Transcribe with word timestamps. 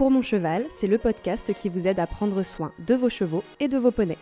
Pour 0.00 0.10
mon 0.10 0.22
cheval, 0.22 0.64
c'est 0.70 0.86
le 0.86 0.96
podcast 0.96 1.52
qui 1.52 1.68
vous 1.68 1.86
aide 1.86 2.00
à 2.00 2.06
prendre 2.06 2.42
soin 2.42 2.72
de 2.78 2.94
vos 2.94 3.10
chevaux 3.10 3.44
et 3.60 3.68
de 3.68 3.76
vos 3.76 3.90
poneys. 3.90 4.16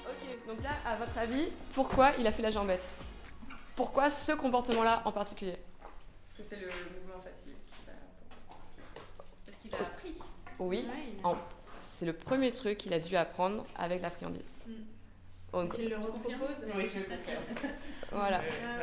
Ok, 0.00 0.46
donc 0.48 0.60
là, 0.64 0.70
à 0.84 0.96
votre 0.96 1.16
avis, 1.16 1.52
pourquoi 1.74 2.10
il 2.18 2.26
a 2.26 2.32
fait 2.32 2.42
la 2.42 2.50
jambette? 2.50 2.92
Pourquoi 3.76 4.10
ce 4.10 4.32
comportement-là 4.32 5.02
en 5.04 5.12
particulier? 5.12 5.58
Parce 6.24 6.36
que 6.36 6.42
c'est 6.42 6.60
le 6.60 6.66
mouvement 6.66 7.22
facile. 7.24 7.52
Peut-être 9.46 9.60
qu'il 9.60 9.74
a 9.76 9.78
appris. 9.78 10.14
Oui, 10.58 10.86
Ouais, 10.88 10.94
il 11.18 11.24
a- 11.24 11.28
en- 11.28 11.36
c'est 11.80 12.06
le 12.06 12.12
premier 12.12 12.50
truc 12.52 12.78
qu'il 12.78 12.92
a 12.94 12.98
dû 13.00 13.16
apprendre 13.16 13.66
avec 13.76 14.00
la 14.02 14.10
friandise. 14.10 14.50
Mm. 14.66 14.72
Donc, 15.52 15.76
Il 15.78 15.88
le 15.90 15.96
repropose. 15.96 16.64
Oui, 16.74 16.86
je 16.88 16.98
voilà. 18.10 18.40
Ah 18.42 18.78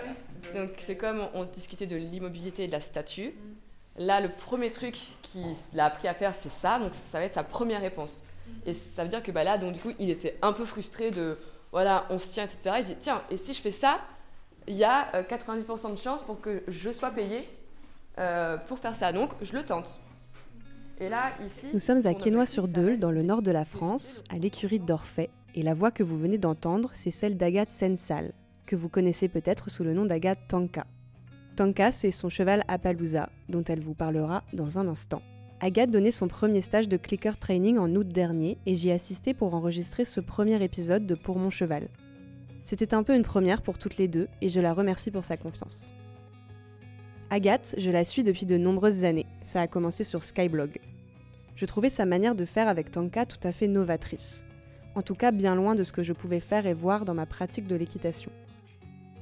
ouais. 0.54 0.54
Donc 0.60 0.72
c'est 0.78 0.96
comme 0.98 1.28
on 1.34 1.44
discutait 1.46 1.86
de 1.88 1.96
l'immobilité 1.98 2.64
et 2.64 2.68
de 2.68 2.72
la 2.72 2.80
statue. 2.80 3.30
Mm. 3.30 4.04
Là, 4.06 4.22
le 4.22 4.30
premier 4.30 4.70
truc 4.72 4.96
qu'il 5.22 5.54
a 5.80 5.86
appris 5.86 6.08
à 6.08 6.14
faire, 6.14 6.34
c'est 6.34 6.50
ça. 6.50 6.80
Donc 6.80 6.94
ça 6.94 7.20
va 7.20 7.26
être 7.26 7.34
sa 7.34 7.44
première 7.44 7.82
réponse. 7.82 8.24
Mm. 8.48 8.52
Et 8.70 8.74
ça 8.74 9.04
veut 9.04 9.10
dire 9.10 9.22
que 9.24 9.32
bah, 9.32 9.44
là, 9.44 9.58
donc, 9.58 9.74
du 9.74 9.80
coup, 9.80 9.92
il 10.00 10.10
était 10.10 10.38
un 10.42 10.54
peu 10.54 10.64
frustré 10.66 11.12
de, 11.12 11.38
voilà, 11.72 12.06
on 12.10 12.20
se 12.20 12.30
tient, 12.32 12.44
etc. 12.46 12.72
Il 12.78 12.84
se 12.84 12.90
dit, 12.94 12.98
tiens, 13.00 13.22
et 13.30 13.38
si 13.38 13.54
je 13.54 13.62
fais 13.62 13.72
ça, 13.72 14.00
il 14.68 14.76
y 14.76 14.84
a 14.84 15.14
euh, 15.16 15.24
90% 15.24 15.92
de 15.92 15.96
chances 15.98 16.22
pour 16.22 16.40
que 16.40 16.64
je 16.68 16.92
sois 16.92 17.12
payé 17.12 17.40
euh, 18.20 18.56
pour 18.58 18.80
faire 18.80 18.96
ça. 18.96 19.12
Donc 19.12 19.32
je 19.42 19.54
le 19.54 19.66
tente. 19.66 20.00
Et 21.02 21.10
là, 21.10 21.34
ici... 21.44 21.66
Nous 21.74 21.80
sommes 21.80 22.06
à 22.06 22.14
Quesnoy-sur-Deule, 22.14 23.00
dans 23.00 23.10
le 23.10 23.24
nord 23.24 23.42
de 23.42 23.50
la 23.50 23.66
France, 23.66 24.24
à 24.30 24.38
l'écurie 24.38 24.80
d'Orphée, 24.80 25.32
et 25.56 25.64
la 25.64 25.74
voix 25.74 25.90
que 25.90 26.04
vous 26.04 26.16
venez 26.16 26.38
d'entendre, 26.38 26.92
c'est 26.94 27.10
celle 27.10 27.38
d'Agathe 27.38 27.72
Sensal, 27.72 28.34
que 28.68 28.76
vous 28.76 28.88
connaissez 28.88 29.28
peut-être 29.28 29.72
sous 29.72 29.84
le 29.84 29.96
nom 29.96 30.06
d'Agathe 30.06 30.48
Tanka. 30.48 30.86
Tanka, 31.56 31.92
c'est 31.92 32.12
son 32.12 32.30
cheval 32.30 32.64
Appaloosa, 32.68 33.30
dont 33.50 33.64
elle 33.64 33.80
vous 33.80 33.96
parlera 33.96 34.44
dans 34.54 34.78
un 34.78 34.88
instant. 34.88 35.24
Agathe 35.60 35.90
donnait 35.90 36.12
son 36.12 36.28
premier 36.28 36.62
stage 36.62 36.88
de 36.88 36.98
clicker 36.98 37.36
training 37.40 37.80
en 37.80 37.96
août 37.96 38.08
dernier, 38.08 38.60
et 38.68 38.76
j'y 38.76 38.90
ai 38.90 38.94
assisté 38.94 39.34
pour 39.34 39.56
enregistrer 39.56 40.06
ce 40.06 40.20
premier 40.20 40.64
épisode 40.64 41.08
de 41.08 41.16
Pour 41.16 41.40
mon 41.40 41.50
cheval. 41.50 41.88
C'était 42.64 42.94
un 42.94 43.02
peu 43.02 43.16
une 43.16 43.24
première 43.24 43.64
pour 43.64 43.80
toutes 43.80 43.98
les 43.98 44.08
deux, 44.08 44.28
et 44.42 44.50
je 44.50 44.60
la 44.60 44.72
remercie 44.72 45.10
pour 45.10 45.26
sa 45.26 45.36
confiance. 45.36 45.96
Agathe, 47.32 47.74
je 47.80 47.90
la 47.90 48.04
suis 48.04 48.24
depuis 48.24 48.46
de 48.46 48.58
nombreuses 48.58 49.04
années. 49.04 49.26
Ça 49.44 49.62
a 49.62 49.68
commencé 49.68 50.04
sur 50.04 50.22
Skyblog. 50.22 50.80
Je 51.62 51.68
trouvais 51.68 51.92
sa 51.92 52.08
manière 52.08 52.34
de 52.34 52.44
faire 52.44 52.68
avec 52.68 52.90
Tanka 52.90 53.28
tout 53.28 53.38
à 53.44 53.52
fait 53.52 53.68
novatrice. 53.68 54.44
En 54.96 55.04
tout 55.04 55.14
cas, 55.14 55.30
bien 55.30 55.54
loin 55.54 55.76
de 55.76 55.84
ce 55.84 55.92
que 55.92 56.02
je 56.02 56.12
pouvais 56.12 56.40
faire 56.40 56.66
et 56.66 56.74
voir 56.74 57.06
dans 57.06 57.14
ma 57.14 57.28
pratique 57.28 57.68
de 57.68 57.76
l'équitation. 57.76 58.32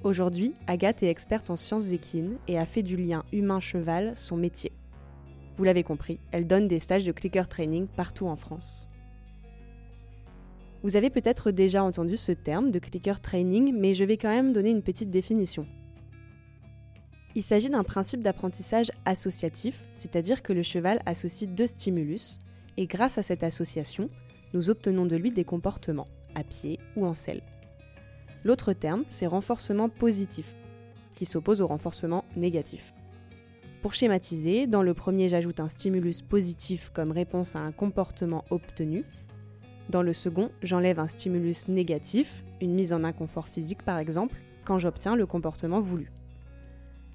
Aujourd'hui, 0.05 0.53
Agathe 0.65 1.03
est 1.03 1.09
experte 1.09 1.49
en 1.49 1.57
sciences 1.57 1.91
équines 1.91 2.37
et 2.47 2.57
a 2.57 2.65
fait 2.65 2.81
du 2.81 2.95
lien 2.95 3.25
humain-cheval 3.33 4.15
son 4.15 4.37
métier. 4.37 4.71
Vous 5.57 5.65
l'avez 5.65 5.83
compris, 5.83 6.21
elle 6.31 6.47
donne 6.47 6.69
des 6.69 6.79
stages 6.79 7.03
de 7.03 7.11
clicker 7.11 7.49
training 7.49 7.87
partout 7.87 8.27
en 8.27 8.37
France. 8.37 8.87
Vous 10.81 10.95
avez 10.95 11.09
peut-être 11.09 11.51
déjà 11.51 11.83
entendu 11.83 12.15
ce 12.15 12.31
terme 12.31 12.71
de 12.71 12.79
clicker 12.79 13.19
training, 13.19 13.75
mais 13.77 13.93
je 13.93 14.05
vais 14.05 14.15
quand 14.15 14.29
même 14.29 14.53
donner 14.53 14.69
une 14.69 14.81
petite 14.81 15.11
définition. 15.11 15.67
Il 17.35 17.43
s'agit 17.43 17.69
d'un 17.69 17.83
principe 17.83 18.21
d'apprentissage 18.21 18.91
associatif, 19.05 19.85
c'est-à-dire 19.93 20.41
que 20.41 20.53
le 20.53 20.63
cheval 20.63 21.01
associe 21.05 21.49
deux 21.49 21.67
stimulus, 21.67 22.39
et 22.77 22.87
grâce 22.87 23.17
à 23.17 23.23
cette 23.23 23.43
association, 23.43 24.09
nous 24.53 24.69
obtenons 24.69 25.05
de 25.05 25.15
lui 25.15 25.31
des 25.31 25.43
comportements, 25.43 26.07
à 26.33 26.43
pied 26.43 26.79
ou 26.95 27.05
en 27.05 27.13
selle. 27.13 27.41
L'autre 28.43 28.73
terme, 28.73 29.03
c'est 29.09 29.27
renforcement 29.27 29.89
positif, 29.89 30.55
qui 31.13 31.25
s'oppose 31.25 31.61
au 31.61 31.67
renforcement 31.67 32.25
négatif. 32.35 32.93
Pour 33.81 33.93
schématiser, 33.93 34.65
dans 34.65 34.83
le 34.83 34.93
premier, 34.93 35.29
j'ajoute 35.29 35.59
un 35.59 35.69
stimulus 35.69 36.21
positif 36.21 36.89
comme 36.93 37.11
réponse 37.11 37.55
à 37.55 37.59
un 37.59 37.71
comportement 37.71 38.43
obtenu. 38.49 39.05
Dans 39.89 40.01
le 40.01 40.13
second, 40.13 40.49
j'enlève 40.63 40.99
un 40.99 41.07
stimulus 41.07 41.67
négatif, 41.67 42.43
une 42.59 42.73
mise 42.73 42.91
en 42.91 43.03
inconfort 43.03 43.47
physique 43.47 43.83
par 43.83 43.99
exemple, 43.99 44.35
quand 44.65 44.79
j'obtiens 44.79 45.15
le 45.15 45.25
comportement 45.25 45.79
voulu. 45.79 46.11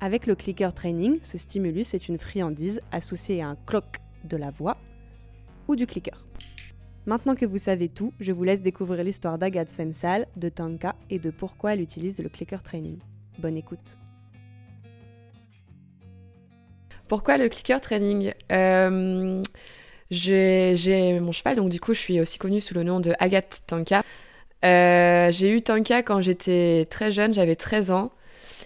Avec 0.01 0.27
le 0.27 0.35
clicker 0.35 0.75
training, 0.75 1.19
ce 1.23 1.39
stimulus 1.39 1.95
est 1.95 2.09
une 2.09 2.19
friandise 2.19 2.81
associée 2.93 3.43
à 3.43 3.49
un 3.49 3.57
cloc 3.67 3.85
de 4.25 4.37
la 4.37 4.51
voix 4.51 4.77
ou 5.69 5.77
du 5.77 5.87
clicker. 5.87 6.25
Maintenant 7.07 7.35
que 7.35 7.47
vous 7.47 7.59
savez 7.59 7.89
tout, 7.89 8.13
je 8.19 8.33
vous 8.33 8.45
laisse 8.45 8.63
découvrir 8.63 9.05
l'histoire 9.05 9.39
d'Agathe 9.39 9.71
Sensal, 9.71 10.27
de 10.37 10.49
Tanka 10.49 10.95
et 11.11 11.19
de 11.19 11.31
pourquoi 11.31 11.75
elle 11.75 11.81
utilise 11.81 12.19
le 12.19 12.29
clicker 12.29 12.63
training. 12.63 12.99
Bonne 13.39 13.57
écoute. 13.57 13.99
Pourquoi 17.09 17.37
le 17.37 17.49
clicker 17.49 17.81
training? 17.81 18.33
Euh, 18.51 19.43
j'ai, 20.11 20.73
j'ai 20.75 21.21
mon 21.21 21.33
cheval, 21.33 21.57
donc 21.57 21.69
du 21.69 21.79
coup, 21.79 21.93
je 21.93 21.99
suis 21.99 22.21
aussi 22.21 22.39
connue 22.39 22.61
sous 22.61 22.75
le 22.75 22.83
nom 22.83 23.01
de 23.01 23.13
Agathe 23.19 23.63
Tanka. 23.67 24.03
Euh, 24.65 25.31
j'ai 25.31 25.51
eu 25.51 25.61
Tanka 25.61 26.03
quand 26.03 26.23
j'étais 26.23 26.87
très 26.89 27.11
jeune, 27.11 27.35
j'avais 27.35 27.57
13 27.57 27.91
ans. 27.91 28.13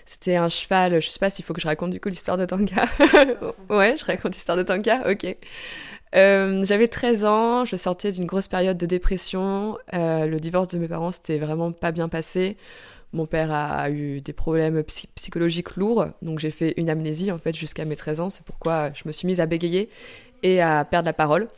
C'était 0.09 0.37
un 0.37 0.49
cheval, 0.49 1.03
je 1.03 1.07
sais 1.07 1.19
pas 1.19 1.29
s'il 1.29 1.45
faut 1.45 1.53
que 1.53 1.61
je 1.61 1.67
raconte 1.67 1.91
du 1.91 2.01
coup 2.01 2.09
l'histoire 2.09 2.39
de 2.39 2.47
Tanka. 2.47 2.87
ouais, 3.69 3.95
je 3.95 4.07
raconte 4.07 4.33
l'histoire 4.33 4.57
de 4.57 4.63
Tanka, 4.63 5.03
ok. 5.07 5.37
Euh, 6.15 6.65
j'avais 6.65 6.89
13 6.89 7.27
ans, 7.27 7.67
je 7.67 7.77
sortais 7.77 8.11
d'une 8.11 8.25
grosse 8.25 8.49
période 8.49 8.79
de 8.79 8.87
dépression. 8.87 9.77
Euh, 9.93 10.25
le 10.25 10.41
divorce 10.41 10.69
de 10.69 10.79
mes 10.79 10.89
parents, 10.89 11.11
c'était 11.11 11.37
vraiment 11.37 11.73
pas 11.73 11.93
bien 11.93 12.09
passé. 12.09 12.57
Mon 13.13 13.27
père 13.27 13.53
a 13.53 13.91
eu 13.91 14.23
des 14.23 14.33
problèmes 14.33 14.83
psy- 14.85 15.11
psychologiques 15.15 15.77
lourds, 15.77 16.07
donc 16.23 16.39
j'ai 16.39 16.51
fait 16.51 16.73
une 16.79 16.89
amnésie 16.89 17.31
en 17.31 17.37
fait 17.37 17.55
jusqu'à 17.55 17.85
mes 17.85 17.95
13 17.95 18.21
ans. 18.21 18.31
C'est 18.31 18.47
pourquoi 18.47 18.91
je 18.95 19.03
me 19.05 19.13
suis 19.13 19.27
mise 19.27 19.43
à 19.43 19.47
bégayer 19.47 19.91
et 20.43 20.63
à 20.63 20.87
perdre 20.87 21.05
la 21.05 21.13
parole. 21.13 21.49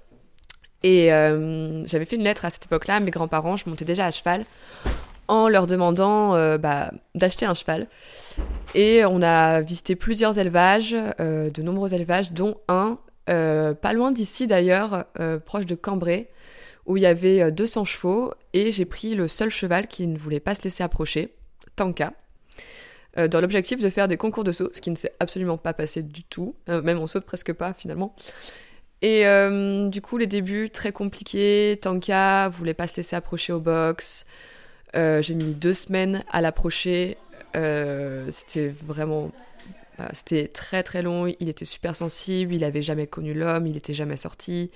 Et 0.82 1.12
euh, 1.12 1.86
j'avais 1.86 2.04
fait 2.04 2.16
une 2.16 2.24
lettre 2.24 2.44
à 2.44 2.50
cette 2.50 2.64
époque-là 2.64 2.96
à 2.96 3.00
mes 3.00 3.12
grands-parents. 3.12 3.54
Je 3.54 3.70
montais 3.70 3.84
déjà 3.84 4.06
à 4.06 4.10
cheval 4.10 4.44
en 5.30 5.48
leur 5.48 5.68
demandant 5.68 6.34
euh, 6.34 6.58
bah, 6.58 6.92
d'acheter 7.14 7.46
un 7.46 7.54
cheval. 7.54 7.88
Et 8.74 9.04
on 9.04 9.22
a 9.22 9.60
visité 9.60 9.94
plusieurs 9.94 10.38
élevages, 10.38 10.94
euh, 11.20 11.50
de 11.50 11.62
nombreux 11.62 11.94
élevages, 11.94 12.32
dont 12.32 12.56
un 12.68 12.98
euh, 13.28 13.72
pas 13.72 13.92
loin 13.92 14.10
d'ici 14.10 14.48
d'ailleurs, 14.48 15.04
proche 15.46 15.66
de 15.66 15.76
Cambrai, 15.76 16.30
où 16.86 16.96
il 16.96 17.04
y 17.04 17.06
avait 17.06 17.42
euh, 17.42 17.50
200 17.52 17.84
chevaux. 17.84 18.34
Et 18.52 18.72
j'ai 18.72 18.84
pris 18.84 19.14
le 19.14 19.28
seul 19.28 19.50
cheval 19.50 19.86
qui 19.86 20.08
ne 20.08 20.18
voulait 20.18 20.40
pas 20.40 20.56
se 20.56 20.64
laisser 20.64 20.82
approcher, 20.82 21.32
Tanka, 21.76 22.12
dans 23.16 23.40
l'objectif 23.40 23.80
de 23.80 23.88
faire 23.88 24.08
des 24.08 24.16
concours 24.16 24.44
de 24.44 24.52
saut, 24.52 24.70
ce 24.72 24.80
qui 24.80 24.90
ne 24.90 24.96
s'est 24.96 25.12
absolument 25.20 25.58
pas 25.58 25.74
passé 25.74 26.02
du 26.02 26.24
tout. 26.24 26.54
Même 26.68 26.98
on 26.98 27.06
saute 27.06 27.24
presque 27.24 27.52
pas 27.52 27.72
finalement. 27.72 28.14
Et 29.02 29.24
du 29.88 30.00
coup, 30.00 30.16
les 30.16 30.28
débuts 30.28 30.70
très 30.70 30.92
compliqués. 30.92 31.78
Tanka 31.82 32.48
voulait 32.48 32.74
pas 32.74 32.86
se 32.86 32.96
laisser 32.96 33.16
approcher 33.16 33.52
au 33.52 33.58
box. 33.58 34.26
Euh, 34.96 35.22
j'ai 35.22 35.34
mis 35.34 35.54
deux 35.54 35.72
semaines 35.72 36.24
à 36.30 36.40
l'approcher. 36.40 37.16
Euh, 37.56 38.26
c'était 38.30 38.68
vraiment. 38.68 39.30
bah, 39.98 40.08
C'était 40.12 40.48
très 40.48 40.82
très 40.82 41.02
long, 41.02 41.26
il 41.40 41.48
était 41.48 41.64
super 41.64 41.96
sensible, 41.96 42.54
il 42.54 42.64
avait 42.64 42.82
jamais 42.82 43.06
connu 43.06 43.34
l'homme, 43.34 43.66
il 43.66 43.76
était 43.76 43.92
jamais 43.94 44.16
sorti. 44.16 44.70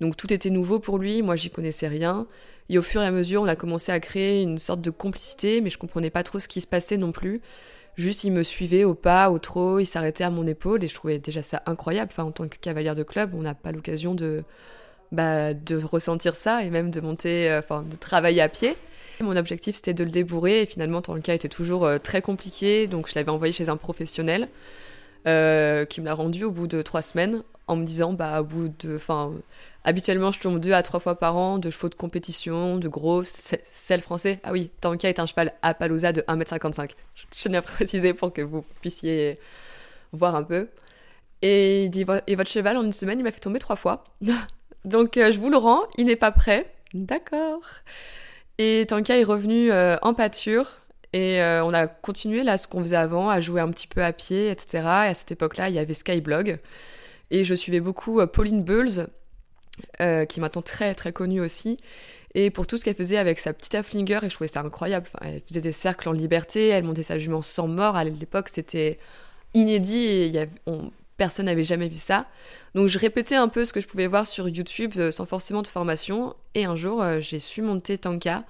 Donc 0.00 0.16
tout 0.16 0.32
était 0.32 0.50
nouveau 0.50 0.78
pour 0.78 0.98
lui, 0.98 1.22
moi 1.22 1.36
j'y 1.36 1.50
connaissais 1.50 1.88
rien. 1.88 2.26
Et 2.68 2.78
au 2.78 2.82
fur 2.82 3.02
et 3.02 3.06
à 3.06 3.10
mesure, 3.10 3.42
on 3.42 3.46
a 3.46 3.56
commencé 3.56 3.92
à 3.92 4.00
créer 4.00 4.42
une 4.42 4.58
sorte 4.58 4.80
de 4.80 4.90
complicité, 4.90 5.60
mais 5.60 5.68
je 5.70 5.78
comprenais 5.78 6.10
pas 6.10 6.22
trop 6.22 6.38
ce 6.38 6.48
qui 6.48 6.60
se 6.60 6.66
passait 6.66 6.96
non 6.96 7.12
plus. 7.12 7.40
Juste, 7.96 8.24
il 8.24 8.32
me 8.32 8.42
suivait 8.42 8.84
au 8.84 8.94
pas, 8.94 9.30
au 9.30 9.38
trot, 9.38 9.78
il 9.78 9.84
s'arrêtait 9.84 10.24
à 10.24 10.30
mon 10.30 10.46
épaule 10.46 10.82
et 10.82 10.88
je 10.88 10.94
trouvais 10.94 11.18
déjà 11.18 11.42
ça 11.42 11.62
incroyable. 11.66 12.10
Enfin, 12.12 12.24
en 12.24 12.32
tant 12.32 12.48
que 12.48 12.56
cavalière 12.56 12.94
de 12.94 13.02
club, 13.02 13.34
on 13.34 13.42
n'a 13.42 13.54
pas 13.54 13.72
l'occasion 13.72 14.14
de, 14.14 14.44
bah, 15.10 15.52
de 15.52 15.76
ressentir 15.76 16.34
ça 16.36 16.62
et 16.64 16.70
même 16.70 16.90
de 16.90 17.00
monter, 17.00 17.50
euh, 17.50 17.58
enfin, 17.58 17.82
de 17.82 17.96
travailler 17.96 18.40
à 18.40 18.48
pied. 18.48 18.76
Mon 19.22 19.36
objectif, 19.36 19.76
c'était 19.76 19.94
de 19.94 20.04
le 20.04 20.10
débourrer 20.10 20.62
et 20.62 20.66
finalement, 20.66 21.02
ton 21.02 21.20
cas 21.20 21.34
était 21.34 21.48
toujours 21.48 21.84
euh, 21.84 21.98
très 21.98 22.22
compliqué, 22.22 22.86
donc 22.86 23.08
je 23.08 23.14
l'avais 23.14 23.30
envoyé 23.30 23.52
chez 23.52 23.68
un 23.68 23.76
professionnel 23.76 24.48
euh, 25.26 25.84
qui 25.84 26.00
me 26.00 26.06
l'a 26.06 26.14
rendu 26.14 26.44
au 26.44 26.50
bout 26.50 26.66
de 26.66 26.82
trois 26.82 27.02
semaines 27.02 27.42
en 27.68 27.76
me 27.76 27.84
disant, 27.84 28.12
bah, 28.12 28.40
au 28.40 28.44
bout 28.44 28.68
de, 28.80 28.96
enfin, 28.96 29.32
habituellement, 29.84 30.30
je 30.30 30.40
tombe 30.40 30.58
deux 30.58 30.72
à 30.72 30.82
trois 30.82 31.00
fois 31.00 31.18
par 31.18 31.36
an 31.36 31.58
de 31.58 31.70
chevaux 31.70 31.88
de 31.88 31.94
compétition, 31.94 32.76
de 32.78 32.88
gros, 32.88 33.22
sel 33.24 34.00
français. 34.00 34.40
Ah 34.42 34.52
oui, 34.52 34.70
Tanka 34.80 35.08
est 35.08 35.20
un 35.20 35.26
cheval 35.26 35.52
à 35.62 35.72
de 35.72 36.22
1m55. 36.22 36.90
Je 37.14 37.42
tenais 37.42 37.58
à 37.58 37.62
préciser 37.62 38.14
pour 38.14 38.32
que 38.32 38.42
vous 38.42 38.64
puissiez 38.80 39.38
voir 40.12 40.34
un 40.34 40.42
peu. 40.42 40.68
Et 41.42 41.84
il 41.84 41.90
dit, 41.90 42.04
et 42.26 42.36
votre 42.36 42.50
cheval, 42.50 42.76
en 42.76 42.82
une 42.82 42.92
semaine, 42.92 43.18
il 43.18 43.22
m'a 43.22 43.32
fait 43.32 43.40
tomber 43.40 43.58
trois 43.58 43.76
fois. 43.76 44.04
Donc, 44.84 45.16
euh, 45.16 45.30
je 45.30 45.38
vous 45.38 45.50
le 45.50 45.56
rends, 45.56 45.82
il 45.96 46.06
n'est 46.06 46.16
pas 46.16 46.32
prêt. 46.32 46.72
D'accord. 46.94 47.62
Et 48.58 48.84
Tanka 48.88 49.18
est 49.18 49.24
revenu 49.24 49.70
euh, 49.72 49.96
en 50.02 50.14
pâture. 50.14 50.70
Et 51.12 51.42
euh, 51.42 51.64
on 51.64 51.74
a 51.74 51.86
continué 51.86 52.42
là 52.42 52.56
ce 52.56 52.66
qu'on 52.66 52.80
faisait 52.80 52.96
avant, 52.96 53.28
à 53.28 53.40
jouer 53.40 53.60
un 53.60 53.70
petit 53.70 53.86
peu 53.86 54.02
à 54.02 54.12
pied, 54.12 54.50
etc. 54.50 54.78
Et 54.78 55.08
à 55.10 55.14
cette 55.14 55.32
époque-là, 55.32 55.68
il 55.68 55.74
y 55.74 55.78
avait 55.78 55.94
Skyblog. 55.94 56.58
Et 57.30 57.44
je 57.44 57.54
suivais 57.54 57.80
beaucoup 57.80 58.20
euh, 58.20 58.26
Pauline 58.26 58.62
Beuls, 58.62 59.06
qui 59.98 60.02
est 60.04 60.38
maintenant 60.38 60.62
très 60.62 60.94
très 60.94 61.12
connue 61.12 61.40
aussi. 61.40 61.78
Et 62.34 62.50
pour 62.50 62.66
tout 62.66 62.76
ce 62.78 62.84
qu'elle 62.84 62.94
faisait 62.94 63.18
avec 63.18 63.38
sa 63.38 63.52
petite 63.52 63.74
Afflinger, 63.74 64.20
et 64.22 64.28
je 64.30 64.34
trouvais 64.34 64.48
ça 64.48 64.60
incroyable. 64.60 65.06
Elle 65.20 65.42
faisait 65.46 65.60
des 65.60 65.72
cercles 65.72 66.08
en 66.08 66.12
liberté, 66.12 66.68
elle 66.68 66.84
montait 66.84 67.02
sa 67.02 67.18
jument 67.18 67.42
sans 67.42 67.68
mort. 67.68 67.94
À 67.96 68.04
l'époque, 68.04 68.48
c'était 68.50 68.98
inédit 69.54 69.98
et 70.06 70.28
y 70.28 70.38
avait, 70.38 70.50
on- 70.66 70.90
personne 71.22 71.46
n'avait 71.46 71.62
jamais 71.62 71.86
vu 71.86 71.98
ça. 71.98 72.26
Donc 72.74 72.88
je 72.88 72.98
répétais 72.98 73.36
un 73.36 73.46
peu 73.46 73.64
ce 73.64 73.72
que 73.72 73.80
je 73.80 73.86
pouvais 73.86 74.08
voir 74.08 74.26
sur 74.26 74.48
YouTube 74.48 74.94
euh, 74.96 75.12
sans 75.12 75.24
forcément 75.24 75.62
de 75.62 75.68
formation. 75.68 76.34
Et 76.56 76.64
un 76.64 76.74
jour, 76.74 77.00
euh, 77.00 77.20
j'ai 77.20 77.38
su 77.38 77.62
monter 77.62 77.96
Tanka. 77.96 78.42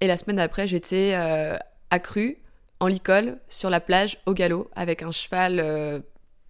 Et 0.00 0.06
la 0.06 0.16
semaine 0.16 0.36
d'après, 0.36 0.66
j'étais 0.66 1.12
euh, 1.12 1.58
accrue 1.90 2.38
en 2.80 2.86
licol 2.86 3.36
sur 3.46 3.68
la 3.68 3.80
plage 3.80 4.22
au 4.24 4.32
galop 4.32 4.70
avec 4.74 5.02
un 5.02 5.10
cheval 5.10 5.60
euh, 5.60 6.00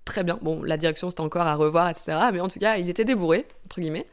très 0.05 0.23
bien. 0.23 0.39
Bon, 0.43 0.63
la 0.63 0.77
direction 0.77 1.11
c'était 1.11 1.23
encore 1.23 1.49
à 1.49 1.57
revoir, 1.57 1.89
etc. 1.89 2.17
Mais 2.33 2.39
en 2.39 2.47
tout 2.47 2.61
cas, 2.61 2.77
il 2.77 2.89
était 2.89 3.05
débourré, 3.05 3.45
entre 3.65 3.81
guillemets. 3.81 4.07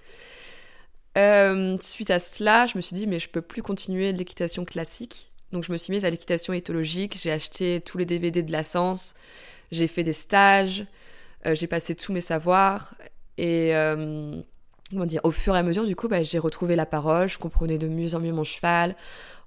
Suite 1.80 2.10
à 2.10 2.18
cela, 2.18 2.66
je 2.66 2.76
me 2.76 2.82
suis 2.82 2.96
dit, 2.96 3.06
mais 3.06 3.20
je 3.20 3.30
peux 3.30 3.44
plus 3.44 3.62
continuer 3.62 4.14
l'équitation 4.14 4.66
classique. 4.66 5.32
Donc 5.52 5.64
je 5.64 5.72
me 5.72 5.78
suis 5.78 5.94
mise 5.94 6.06
à 6.06 6.10
l'équitation 6.10 6.54
éthologique. 6.54 7.16
J'ai 7.22 7.32
acheté 7.32 7.82
tous 7.82 8.00
les 8.00 8.06
DVD 8.06 8.42
de 8.42 8.52
la 8.52 8.64
Sens. 8.64 9.14
J'ai 9.72 9.86
fait 9.86 10.02
des 10.02 10.12
stages. 10.12 10.88
Euh, 11.46 11.56
j'ai 11.56 11.68
passé 11.68 11.96
tous 11.96 12.12
mes 12.14 12.22
savoirs. 12.22 12.96
Et 13.38 13.76
euh, 13.76 14.42
comment 14.90 15.06
dire, 15.06 15.22
au 15.24 15.32
fur 15.32 15.56
et 15.56 15.60
à 15.60 15.64
mesure, 15.64 15.86
du 15.86 15.96
coup, 15.96 16.08
bah, 16.08 16.24
j'ai 16.24 16.40
retrouvé 16.40 16.76
la 16.76 16.86
parole. 16.86 17.28
Je 17.28 17.38
comprenais 17.38 17.78
de 17.78 17.88
mieux 17.88 18.16
en 18.16 18.20
mieux 18.20 18.32
mon 18.32 18.44
cheval. 18.44 18.96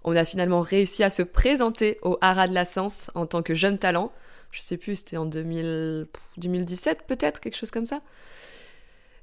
On 0.05 0.15
a 0.17 0.25
finalement 0.25 0.61
réussi 0.61 1.03
à 1.03 1.11
se 1.11 1.23
présenter 1.23 1.99
au 2.03 2.19
Haras 2.21 2.49
de 2.49 2.55
la 2.55 2.65
Sens 2.65 3.11
en 3.15 3.27
tant 3.27 3.43
que 3.43 3.55
jeune 3.55 3.79
talent. 3.79 4.13
Je 4.51 4.63
sais 4.63 4.77
plus, 4.77 4.97
c'était 4.97 5.17
en 5.17 5.27
2000 5.27 6.07
pff, 6.11 6.23
2017 6.39 7.03
peut-être, 7.07 7.41
quelque 7.41 7.57
chose 7.57 7.71
comme 7.71 7.85
ça. 7.85 8.01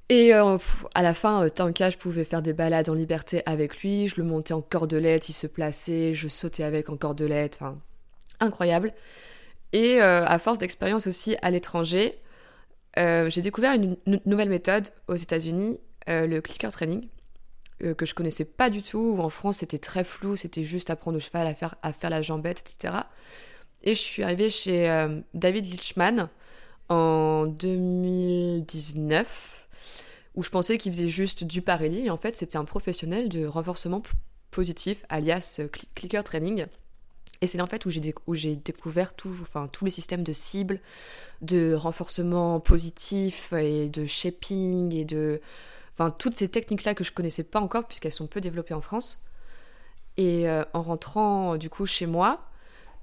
Et 0.10 0.36
euh, 0.36 0.57
à 0.94 1.01
la 1.01 1.16
fin, 1.16 1.44
euh, 1.44 1.50
Tanka, 1.50 1.89
je 1.89 1.98
pouvais 1.98 2.25
faire 2.25 2.44
des 2.44 2.54
balades 2.54 2.89
en 2.89 2.94
liberté 2.94 3.42
avec 3.48 3.81
lui. 3.81 4.07
Je 4.07 4.18
le 4.18 4.24
montais 4.24 4.54
en 4.54 4.62
cordelette, 4.62 5.30
il 5.30 5.33
se 5.33 5.48
plaçait, 5.48 6.13
je 6.13 6.28
sautais 6.28 6.63
avec 6.63 6.89
en 6.89 6.98
cordelette. 6.98 7.57
Enfin, 7.60 7.80
incroyable. 8.39 8.94
Et 9.74 10.00
à 10.00 10.39
force 10.39 10.60
d'expérience 10.60 11.06
aussi 11.06 11.36
à 11.42 11.50
l'étranger, 11.50 12.18
euh, 12.97 13.30
j'ai 13.30 13.42
découvert 13.42 13.74
une, 13.74 13.97
nouvelle 14.25 14.50
méthode 14.50 14.89
aux 15.07 15.15
États-Unis, 15.15 15.80
euh, 16.09 16.27
le 16.27 16.42
clicker 16.42 16.71
training, 16.71 17.07
euh, 17.83 17.94
que 17.94 18.06
je 18.06 18.13
connaissais 18.13 18.45
pas 18.45 18.69
du 18.69 18.81
tout. 18.81 19.18
En 19.19 19.30
France, 19.30 19.57
c'était 19.57 19.77
très 19.77 20.03
flou, 20.03 20.36
c'était 20.36 20.63
juste 20.63 20.89
apprendre 20.89 21.18
au 21.18 21.19
cheval 21.19 21.47
à 21.47 21.53
faire, 21.53 21.75
à 21.81 21.94
faire 21.94 22.09
la 22.09 22.21
jambette, 22.21 22.62
etc. 22.62 22.95
Et 23.83 23.94
je 23.94 24.00
suis 24.00 24.24
arrivée 24.24 24.50
chez 24.50 25.07
David 25.33 25.65
Lichman 25.65 26.30
en 26.89 27.45
2019 27.45 29.56
où 30.36 30.44
je 30.44 30.50
pensais 30.50 30.77
qu'il 30.77 30.92
faisait 30.92 31.07
juste 31.07 31.44
du 31.44 31.62
Parelli, 31.62 32.07
et 32.07 32.09
en 32.09 32.18
fait 32.18 32.36
c'était 32.36 32.57
un 32.57 32.65
professionnel 32.65 33.30
de 33.30 33.45
renforcement 33.45 34.01
positif, 34.51 35.06
alias 35.09 35.62
cli- 35.71 35.88
clicker 35.95 36.24
training. 36.24 36.65
Et 37.42 37.48
c'est 37.48 37.58
là 37.58 37.64
en 37.64 37.68
fait 37.68 37.86
où 37.86 37.90
j'ai 38.34 38.56
découvert 38.56 39.14
tout, 39.14 39.36
enfin, 39.42 39.68
tous 39.68 39.86
les 39.86 39.92
systèmes 39.92 40.24
de 40.24 40.34
cibles, 40.34 40.80
de 41.42 41.74
renforcement 41.74 42.60
positif 42.60 43.54
et 43.54 43.90
de 43.90 44.06
shaping 44.06 44.94
et 44.94 45.06
de... 45.06 45.42
Enfin, 45.94 46.12
toutes 46.12 46.36
ces 46.36 46.50
techniques-là 46.50 46.94
que 46.94 47.04
je 47.04 47.12
connaissais 47.12 47.44
pas 47.44 47.60
encore 47.60 47.86
puisqu'elles 47.86 48.12
sont 48.12 48.28
peu 48.28 48.42
développées 48.42 48.74
en 48.74 48.82
France. 48.82 49.24
Et 50.18 50.50
euh, 50.50 50.64
en 50.74 50.82
rentrant 50.82 51.58
du 51.58 51.70
coup 51.70 51.86
chez 51.86 52.06
moi, 52.06 52.48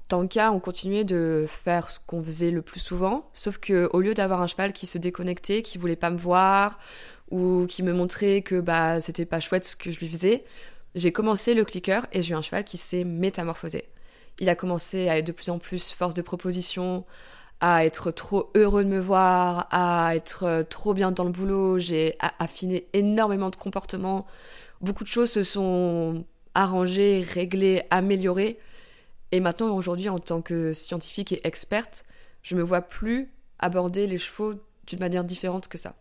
Tanka, 0.08 0.52
on 0.52 0.60
continuait 0.60 1.04
de 1.04 1.46
faire 1.48 1.88
ce 1.88 1.98
qu'on 2.06 2.22
faisait 2.22 2.50
le 2.50 2.62
plus 2.62 2.80
souvent, 2.80 3.30
sauf 3.32 3.58
que 3.58 3.88
au 3.92 4.00
lieu 4.00 4.14
d'avoir 4.14 4.42
un 4.42 4.46
cheval 4.46 4.72
qui 4.72 4.86
se 4.86 4.98
déconnectait, 4.98 5.62
qui 5.62 5.78
voulait 5.78 5.96
pas 5.96 6.10
me 6.10 6.18
voir, 6.18 6.78
ou 7.30 7.66
qui 7.66 7.82
me 7.82 7.92
montrait 7.92 8.42
que 8.42 8.60
bah 8.60 9.00
c'était 9.00 9.24
pas 9.24 9.40
chouette 9.40 9.64
ce 9.64 9.74
que 9.74 9.90
je 9.90 9.98
lui 10.00 10.08
faisais, 10.08 10.44
j'ai 10.94 11.12
commencé 11.12 11.54
le 11.54 11.64
clicker 11.64 12.06
et 12.12 12.20
j'ai 12.20 12.32
eu 12.32 12.36
un 12.36 12.42
cheval 12.42 12.64
qui 12.64 12.76
s'est 12.76 13.04
métamorphosé. 13.04 13.88
Il 14.40 14.48
a 14.48 14.54
commencé 14.54 15.08
à 15.08 15.18
être 15.18 15.26
de 15.26 15.32
plus 15.32 15.50
en 15.50 15.58
plus 15.58 15.90
force 15.90 16.14
de 16.14 16.22
proposition, 16.22 17.04
à 17.60 17.84
être 17.84 18.10
trop 18.10 18.50
heureux 18.54 18.82
de 18.82 18.88
me 18.88 18.98
voir, 18.98 19.68
à 19.70 20.16
être 20.16 20.44
euh, 20.44 20.62
trop 20.64 20.94
bien 20.94 21.12
dans 21.12 21.24
le 21.24 21.30
boulot. 21.30 21.78
J'ai 21.78 22.16
affiné 22.38 22.88
énormément 22.92 23.50
de 23.50 23.56
comportements. 23.56 24.26
Beaucoup 24.80 25.04
de 25.04 25.08
choses 25.08 25.30
se 25.30 25.44
sont 25.44 26.24
arrangées, 26.54 27.22
réglées, 27.22 27.84
améliorées. 27.90 28.58
Et 29.30 29.40
maintenant, 29.40 29.74
aujourd'hui, 29.76 30.08
en 30.08 30.18
tant 30.18 30.42
que 30.42 30.72
scientifique 30.72 31.32
et 31.32 31.46
experte, 31.46 32.04
je 32.42 32.56
me 32.56 32.62
vois 32.62 32.82
plus 32.82 33.30
aborder 33.60 34.06
les 34.06 34.18
chevaux 34.18 34.54
d'une 34.86 34.98
manière 34.98 35.24
différente 35.24 35.68
que 35.68 35.78
ça. 35.78 35.94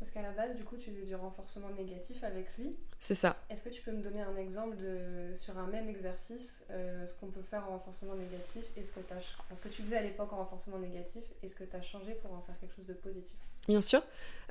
Parce 0.00 0.10
qu'à 0.12 0.22
la 0.22 0.30
base, 0.30 0.56
du 0.56 0.64
coup, 0.64 0.76
tu 0.78 0.90
faisais 0.90 1.04
du 1.04 1.14
renforcement 1.14 1.68
négatif 1.78 2.24
avec 2.24 2.46
lui. 2.58 2.74
C'est 2.98 3.14
ça. 3.14 3.36
Est-ce 3.50 3.62
que 3.62 3.68
tu 3.68 3.82
peux 3.82 3.92
me 3.92 4.02
donner 4.02 4.22
un 4.22 4.34
exemple 4.38 4.76
de, 4.78 5.36
sur 5.36 5.56
un 5.58 5.66
même 5.66 5.90
exercice, 5.90 6.64
euh, 6.70 7.06
ce 7.06 7.14
qu'on 7.20 7.26
peut 7.26 7.42
faire 7.42 7.64
en 7.68 7.72
renforcement 7.72 8.14
négatif 8.14 8.64
et 8.78 8.82
ce 8.82 8.94
que, 8.94 9.00
enfin, 9.00 9.20
ce 9.54 9.60
que 9.60 9.68
tu 9.68 9.82
faisais 9.82 9.98
à 9.98 10.02
l'époque 10.02 10.32
en 10.32 10.38
renforcement 10.38 10.78
négatif 10.78 11.22
et 11.42 11.48
ce 11.48 11.54
que 11.54 11.64
tu 11.64 11.76
as 11.76 11.82
changé 11.82 12.14
pour 12.14 12.32
en 12.32 12.40
faire 12.40 12.58
quelque 12.58 12.74
chose 12.76 12.86
de 12.86 12.94
positif? 12.94 13.36
Bien 13.68 13.82
sûr. 13.82 14.02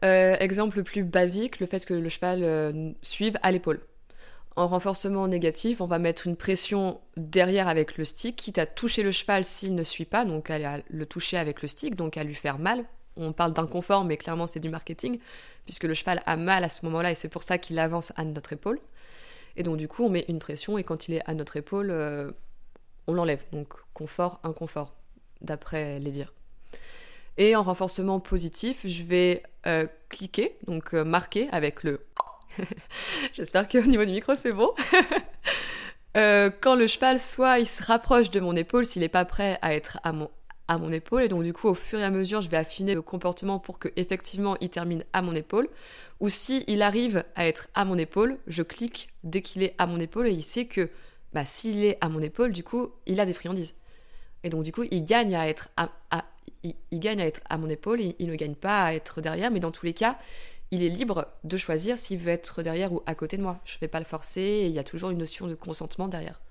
Euh, 0.03 0.35
exemple 0.39 0.77
le 0.77 0.83
plus 0.83 1.03
basique, 1.03 1.59
le 1.59 1.65
fait 1.65 1.83
que 1.83 1.95
le 1.95 2.09
cheval 2.09 2.43
euh, 2.43 2.91
suive 3.01 3.39
à 3.41 3.51
l'épaule. 3.51 3.81
En 4.55 4.67
renforcement 4.67 5.27
négatif, 5.27 5.81
on 5.81 5.85
va 5.85 5.97
mettre 5.97 6.27
une 6.27 6.35
pression 6.35 7.01
derrière 7.17 7.67
avec 7.67 7.97
le 7.97 8.05
stick, 8.05 8.35
quitte 8.35 8.59
à 8.59 8.67
toucher 8.67 9.01
le 9.01 9.11
cheval 9.11 9.43
s'il 9.43 9.73
ne 9.73 9.83
suit 9.83 10.05
pas, 10.05 10.25
donc 10.25 10.51
à 10.51 10.81
le 10.87 11.05
toucher 11.07 11.37
avec 11.37 11.63
le 11.63 11.67
stick, 11.67 11.95
donc 11.95 12.17
à 12.17 12.23
lui 12.23 12.35
faire 12.35 12.59
mal. 12.59 12.85
On 13.19 13.33
parle 13.33 13.53
d'inconfort, 13.53 14.05
mais 14.05 14.17
clairement 14.17 14.47
c'est 14.47 14.59
du 14.59 14.69
marketing, 14.69 15.19
puisque 15.65 15.83
le 15.83 15.93
cheval 15.93 16.21
a 16.25 16.37
mal 16.37 16.63
à 16.63 16.69
ce 16.69 16.85
moment-là 16.85 17.11
et 17.11 17.15
c'est 17.15 17.29
pour 17.29 17.43
ça 17.43 17.57
qu'il 17.57 17.77
avance 17.77 18.13
à 18.15 18.23
notre 18.23 18.53
épaule. 18.53 18.79
Et 19.57 19.63
donc 19.63 19.77
du 19.77 19.87
coup, 19.87 20.05
on 20.05 20.09
met 20.09 20.25
une 20.29 20.39
pression 20.39 20.77
et 20.77 20.83
quand 20.83 21.07
il 21.07 21.15
est 21.15 21.29
à 21.29 21.33
notre 21.33 21.57
épaule, 21.57 21.91
euh, 21.91 22.31
on 23.07 23.13
l'enlève. 23.13 23.43
Donc 23.51 23.73
confort, 23.93 24.39
inconfort, 24.43 24.95
d'après 25.41 25.99
les 25.99 26.11
dires. 26.11 26.33
Et 27.37 27.55
en 27.55 27.63
renforcement 27.63 28.19
positif, 28.19 28.81
je 28.85 29.03
vais 29.03 29.43
euh, 29.67 29.85
cliquer, 30.07 30.57
donc 30.67 30.93
euh, 30.93 31.03
marquer 31.03 31.49
avec 31.51 31.83
le. 31.83 32.05
J'espère 33.33 33.67
qu'au 33.67 33.81
niveau 33.81 34.05
du 34.05 34.13
micro 34.13 34.35
c'est 34.35 34.53
bon. 34.53 34.73
Quand 36.15 36.75
le 36.75 36.87
cheval, 36.87 37.17
soit 37.17 37.59
il 37.59 37.65
se 37.65 37.81
rapproche 37.81 38.29
de 38.29 38.41
mon 38.41 38.53
épaule, 38.53 38.85
s'il 38.85 39.03
n'est 39.03 39.07
pas 39.07 39.23
prêt 39.23 39.57
à 39.61 39.73
être 39.73 39.99
à 40.03 40.11
mon, 40.11 40.29
à 40.69 40.77
mon 40.77 40.91
épaule, 40.93 41.23
et 41.23 41.29
donc 41.29 41.43
du 41.43 41.53
coup 41.53 41.67
au 41.67 41.73
fur 41.73 41.99
et 41.99 42.03
à 42.05 42.11
mesure, 42.11 42.41
je 42.41 42.49
vais 42.49 42.57
affiner 42.57 42.95
le 42.95 43.01
comportement 43.01 43.59
pour 43.59 43.79
que 43.79 43.89
effectivement 43.97 44.55
il 44.61 44.69
termine 44.69 45.03
à 45.13 45.21
mon 45.21 45.35
épaule. 45.35 45.69
Ou 46.21 46.29
si 46.29 46.63
il 46.67 46.81
arrive 46.81 47.25
à 47.35 47.47
être 47.47 47.67
à 47.75 47.85
mon 47.85 47.97
épaule, 47.97 48.39
je 48.47 48.63
clique 48.63 49.09
dès 49.25 49.41
qu'il 49.41 49.63
est 49.63 49.75
à 49.79 49.87
mon 49.87 49.99
épaule 49.99 50.27
et 50.29 50.31
il 50.33 50.43
sait 50.43 50.65
que 50.65 50.89
bah, 51.33 51.45
s'il 51.45 51.83
est 51.83 51.97
à 52.01 52.09
mon 52.09 52.21
épaule, 52.21 52.53
du 52.53 52.63
coup, 52.63 52.89
il 53.07 53.19
a 53.19 53.25
des 53.25 53.33
friandises. 53.33 53.75
Et 54.43 54.49
donc 54.49 54.63
du 54.63 54.71
coup, 54.71 54.83
il 54.91 55.03
gagne 55.03 55.35
à 55.35 55.47
être 55.49 55.69
à, 55.77 55.89
à- 56.11 56.25
il, 56.63 56.99
gagne 56.99 57.21
à 57.21 57.25
être 57.27 57.41
à 57.49 57.57
mon 57.57 57.69
épaule, 57.69 58.01
il, 58.01 58.15
il 58.19 58.27
ne 58.29 58.35
gagne 58.35 58.55
pas 58.55 58.85
à 58.85 58.93
être 58.93 59.21
derrière, 59.21 59.51
mais 59.51 59.59
dans 59.61 59.71
tous 59.71 59.85
les 59.85 59.93
cas, 59.93 60.17
il 60.71 60.83
est 60.83 60.89
libre 60.89 61.27
de 61.43 61.57
choisir 61.57 61.97
s'il 61.97 62.19
veut 62.19 62.31
être 62.31 62.61
derrière 62.63 62.93
ou 62.93 63.01
à 63.05 63.15
côté 63.15 63.37
de 63.37 63.41
moi. 63.43 63.59
Je 63.65 63.75
ne 63.77 63.79
vais 63.81 63.87
pas 63.87 63.99
le 63.99 64.05
forcer, 64.05 64.41
et 64.41 64.65
il 64.67 64.73
y 64.73 64.79
a 64.79 64.83
toujours 64.83 65.09
une 65.11 65.19
notion 65.19 65.47
de 65.47 65.55
consentement 65.55 66.07
derrière. 66.07 66.41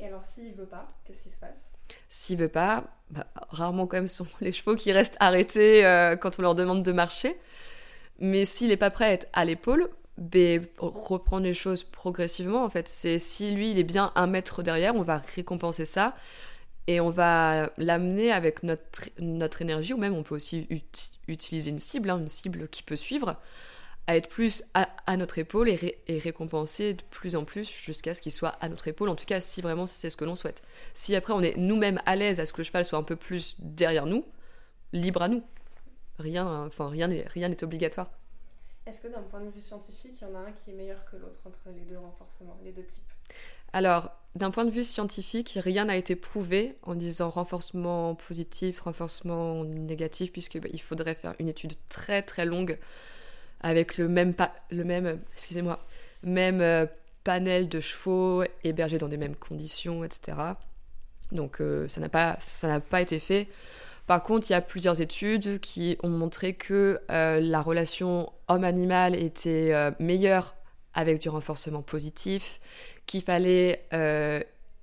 Et 0.00 0.06
alors, 0.06 0.24
s'il 0.24 0.52
veut 0.54 0.66
pas, 0.66 0.88
qu'est-ce 1.04 1.22
qui 1.22 1.30
se 1.30 1.38
passe? 1.38 1.70
S'il 2.08 2.38
veut 2.38 2.48
pas, 2.48 2.84
bah, 3.10 3.26
rarement 3.50 3.86
quand 3.86 3.96
même 3.98 4.08
sont 4.08 4.26
les 4.40 4.52
chevaux 4.52 4.76
qui 4.76 4.92
restent 4.92 5.16
arrêtés 5.20 5.84
euh, 5.84 6.16
quand 6.16 6.38
on 6.38 6.42
leur 6.42 6.54
demande 6.54 6.82
de 6.82 6.92
marcher. 6.92 7.36
Mais 8.18 8.44
s'il 8.44 8.68
n'est 8.68 8.76
pas 8.76 8.90
prêt 8.90 9.06
à 9.06 9.12
être 9.12 9.28
à 9.32 9.44
l'épaule, 9.44 9.88
reprendre 10.78 11.44
les 11.44 11.54
choses 11.54 11.82
progressivement 11.84 12.64
en 12.64 12.68
fait. 12.70 12.88
C'est 12.88 13.18
si 13.18 13.52
lui 13.52 13.70
il 13.70 13.78
est 13.78 13.84
bien 13.84 14.12
un 14.14 14.26
mètre 14.26 14.62
derrière, 14.62 14.94
on 14.94 15.02
va 15.02 15.22
récompenser 15.34 15.84
ça 15.84 16.14
et 16.86 17.00
on 17.00 17.10
va 17.10 17.70
l'amener 17.78 18.32
avec 18.32 18.62
notre, 18.62 19.08
notre 19.18 19.62
énergie 19.62 19.92
ou 19.94 19.98
même 19.98 20.14
on 20.14 20.22
peut 20.22 20.34
aussi 20.34 20.66
ut- 20.70 20.82
utiliser 21.28 21.70
une 21.70 21.78
cible, 21.78 22.10
hein, 22.10 22.18
une 22.18 22.28
cible 22.28 22.68
qui 22.68 22.82
peut 22.82 22.96
suivre, 22.96 23.36
à 24.10 24.16
être 24.16 24.28
plus 24.28 24.64
à, 24.74 24.88
à 25.06 25.16
notre 25.16 25.38
épaule 25.38 25.68
et, 25.68 25.76
ré- 25.76 26.02
et 26.08 26.18
récompenser 26.18 26.94
de 26.94 27.02
plus 27.10 27.36
en 27.36 27.44
plus 27.44 27.70
jusqu'à 27.70 28.12
ce 28.12 28.20
qu'il 28.20 28.32
soit 28.32 28.56
à 28.60 28.68
notre 28.68 28.88
épaule. 28.88 29.08
En 29.08 29.14
tout 29.14 29.24
cas, 29.24 29.40
si 29.40 29.60
vraiment 29.60 29.86
c'est 29.86 30.10
ce 30.10 30.16
que 30.16 30.24
l'on 30.24 30.34
souhaite. 30.34 30.62
Si 30.94 31.14
après 31.14 31.32
on 31.32 31.40
est 31.40 31.56
nous-mêmes 31.56 32.00
à 32.06 32.16
l'aise 32.16 32.40
à 32.40 32.46
ce 32.46 32.52
que 32.52 32.58
le 32.58 32.64
cheval 32.64 32.84
soit 32.84 32.98
un 32.98 33.04
peu 33.04 33.14
plus 33.14 33.54
derrière 33.60 34.06
nous, 34.06 34.24
libre 34.92 35.22
à 35.22 35.28
nous. 35.28 35.44
Rien, 36.18 36.66
enfin 36.66 36.88
rien 36.88 37.06
n'est 37.06 37.24
rien 37.28 37.48
n'est 37.48 37.62
obligatoire. 37.62 38.10
Est-ce 38.86 39.02
que 39.02 39.08
d'un 39.08 39.22
point 39.22 39.40
de 39.40 39.50
vue 39.50 39.60
scientifique, 39.60 40.20
il 40.20 40.24
y 40.24 40.30
en 40.30 40.34
a 40.34 40.40
un 40.40 40.52
qui 40.52 40.70
est 40.70 40.74
meilleur 40.74 41.04
que 41.04 41.16
l'autre 41.16 41.38
entre 41.44 41.68
les 41.72 41.82
deux 41.82 41.98
renforcements, 41.98 42.58
les 42.64 42.72
deux 42.72 42.84
types? 42.84 43.12
Alors, 43.72 44.10
d'un 44.34 44.50
point 44.50 44.64
de 44.64 44.70
vue 44.70 44.82
scientifique, 44.82 45.56
rien 45.62 45.84
n'a 45.84 45.96
été 45.96 46.16
prouvé 46.16 46.76
en 46.82 46.96
disant 46.96 47.30
renforcement 47.30 48.16
positif, 48.16 48.80
renforcement 48.80 49.62
négatif, 49.62 50.32
puisque 50.32 50.58
bah, 50.58 50.68
faudrait 50.82 51.14
faire 51.14 51.36
une 51.38 51.48
étude 51.48 51.74
très 51.88 52.22
très 52.22 52.44
longue 52.44 52.76
avec 53.60 53.98
le 53.98 54.08
même 54.08 54.34
pa- 54.34 54.54
le 54.70 54.84
même 54.84 55.20
excusez-moi 55.32 55.78
même 56.22 56.60
euh, 56.60 56.86
panel 57.24 57.68
de 57.68 57.80
chevaux 57.80 58.44
hébergés 58.64 58.98
dans 58.98 59.08
des 59.08 59.16
mêmes 59.16 59.36
conditions, 59.36 60.04
etc. 60.04 60.36
Donc 61.32 61.60
euh, 61.60 61.86
ça 61.88 62.00
n'a 62.00 62.08
pas 62.08 62.38
pas 62.90 63.00
été 63.00 63.18
fait. 63.18 63.48
Par 64.06 64.22
contre, 64.22 64.50
il 64.50 64.54
y 64.54 64.56
a 64.56 64.60
plusieurs 64.60 65.00
études 65.00 65.60
qui 65.60 65.96
ont 66.02 66.08
montré 66.08 66.54
que 66.54 67.00
euh, 67.10 67.40
la 67.40 67.62
relation 67.62 68.32
homme-animal 68.48 69.14
était 69.14 69.72
meilleure 70.00 70.56
avec 70.94 71.20
du 71.20 71.28
renforcement 71.28 71.82
positif, 71.82 72.60
qu'il 73.06 73.22
fallait 73.22 73.86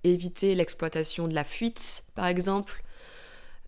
éviter 0.06 0.56
l'exploitation 0.56 1.28
de 1.28 1.34
la 1.36 1.44
fuite, 1.44 2.06
par 2.16 2.28
exemple. 2.28 2.82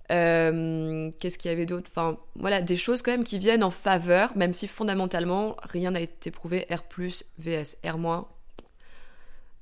Qu'est-ce 0.09 1.37
qu'il 1.37 1.51
y 1.51 1.53
avait 1.53 1.65
d'autre? 1.67 1.89
Enfin, 1.91 2.17
voilà, 2.35 2.61
des 2.61 2.75
choses 2.75 3.01
quand 3.01 3.11
même 3.11 3.23
qui 3.23 3.37
viennent 3.37 3.63
en 3.63 3.69
faveur, 3.69 4.35
même 4.35 4.53
si 4.53 4.67
fondamentalement, 4.67 5.55
rien 5.61 5.91
n'a 5.91 6.01
été 6.01 6.31
prouvé. 6.31 6.65
R+, 6.71 6.81
vs 7.37 7.77
R-. 7.83 8.25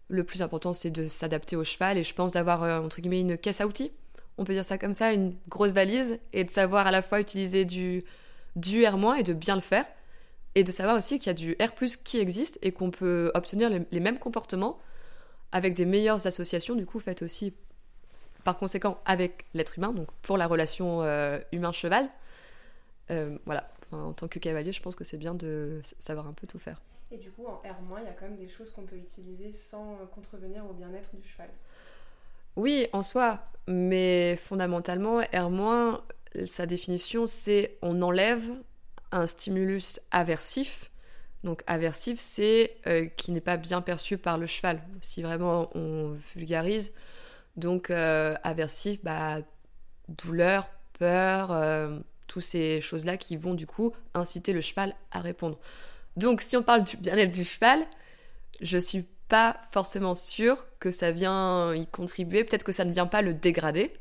Le 0.09 0.23
plus 0.23 0.41
important, 0.41 0.73
c'est 0.73 0.89
de 0.89 1.07
s'adapter 1.07 1.57
au 1.57 1.65
cheval, 1.65 1.97
et 1.97 2.03
je 2.03 2.13
pense 2.13 2.31
d'avoir, 2.31 2.83
entre 2.83 3.01
guillemets, 3.01 3.19
une 3.19 3.37
caisse 3.37 3.59
à 3.59 3.67
outils. 3.67 3.91
On 4.37 4.45
peut 4.45 4.53
dire 4.53 4.63
ça 4.63 4.77
comme 4.77 4.93
ça, 4.93 5.11
une 5.11 5.35
grosse 5.49 5.73
valise, 5.73 6.17
et 6.31 6.45
de 6.45 6.49
savoir 6.49 6.87
à 6.87 6.91
la 6.91 7.01
fois 7.01 7.19
utiliser 7.19 7.65
du, 7.65 8.05
du 8.55 8.83
R- 8.83 9.19
et 9.19 9.23
de 9.23 9.33
bien 9.33 9.55
le 9.55 9.61
faire, 9.61 9.85
et 10.55 10.63
de 10.63 10.71
savoir 10.71 10.97
aussi 10.97 11.19
qu'il 11.19 11.27
y 11.27 11.29
a 11.29 11.33
du 11.33 11.57
R 11.61 11.73
qui 12.03 12.19
existe 12.19 12.57
et 12.61 12.71
qu'on 12.71 12.89
peut 12.89 13.31
obtenir 13.35 13.69
les, 13.69 13.99
mêmes 13.99 14.17
comportements 14.17 14.79
avec 15.51 15.73
des 15.73 15.85
meilleures 15.85 16.25
associations, 16.25 16.75
du 16.75 16.85
coup, 16.85 16.99
faites 16.99 17.21
aussi 17.21 17.53
par 18.47 18.57
conséquent 18.57 18.97
avec 19.03 19.43
l'être 19.53 19.77
humain, 19.77 19.91
donc 19.91 20.09
pour 20.21 20.37
la 20.37 20.47
relation 20.47 21.03
euh, 21.03 21.37
humain-cheval. 21.51 22.09
Euh, 23.11 23.37
voilà, 23.45 23.69
en 23.91 24.13
tant 24.13 24.29
que 24.29 24.39
cavalier, 24.39 24.71
je 24.71 24.81
pense 24.81 24.95
que 24.95 25.03
c'est 25.03 25.17
bien 25.17 25.33
de 25.33 25.81
savoir 25.99 26.27
un 26.27 26.31
peu 26.31 26.47
tout 26.47 26.57
faire. 26.57 26.79
Et 27.11 27.17
du 27.17 27.29
coup, 27.29 27.45
en 27.45 27.57
R-, 27.57 27.99
il 27.99 28.05
y 28.05 28.07
a 28.07 28.13
quand 28.13 28.23
même 28.23 28.37
des 28.37 28.47
choses 28.47 28.71
qu'on 28.71 28.83
peut 28.83 28.95
utiliser 28.95 29.51
sans 29.51 29.97
contrevenir 30.15 30.65
au 30.65 30.71
bien-être 30.71 31.13
du 31.13 31.27
cheval. 31.27 31.49
Oui, 32.55 32.87
en 32.93 33.03
soi, 33.03 33.41
mais 33.67 34.37
fondamentalement, 34.37 35.19
R-, 35.33 36.01
sa 36.45 36.65
définition, 36.65 37.25
c'est 37.25 37.77
on 37.81 38.01
enlève 38.01 38.49
un 39.11 39.27
stimulus 39.27 39.99
aversif. 40.11 40.89
Donc 41.43 41.63
aversif, 41.67 42.17
c'est 42.17 42.77
euh, 42.87 43.07
qui 43.17 43.33
n'est 43.33 43.41
pas 43.41 43.57
bien 43.57 43.81
perçu 43.81 44.17
par 44.17 44.37
le 44.37 44.45
cheval, 44.45 44.81
si 45.01 45.21
vraiment 45.21 45.69
on 45.75 46.13
vulgarise. 46.33 46.93
Donc 47.57 47.89
euh, 47.89 48.35
aversif, 48.43 49.03
bah, 49.03 49.39
douleur, 50.07 50.69
peur, 50.99 51.51
euh, 51.51 51.99
toutes 52.27 52.43
ces 52.43 52.81
choses-là 52.81 53.17
qui 53.17 53.35
vont 53.35 53.55
du 53.55 53.67
coup 53.67 53.93
inciter 54.13 54.53
le 54.53 54.61
cheval 54.61 54.95
à 55.11 55.21
répondre. 55.21 55.59
Donc 56.15 56.41
si 56.41 56.55
on 56.55 56.63
parle 56.63 56.83
du 56.83 56.97
bien-être 56.97 57.31
du 57.31 57.43
cheval, 57.43 57.85
je 58.61 58.77
suis 58.77 59.05
pas 59.27 59.57
forcément 59.71 60.13
sûr 60.13 60.65
que 60.79 60.91
ça 60.91 61.11
vient 61.11 61.73
y 61.75 61.87
contribuer. 61.87 62.43
Peut-être 62.43 62.63
que 62.63 62.71
ça 62.71 62.85
ne 62.85 62.93
vient 62.93 63.07
pas 63.07 63.21
le 63.21 63.33
dégrader, 63.33 63.91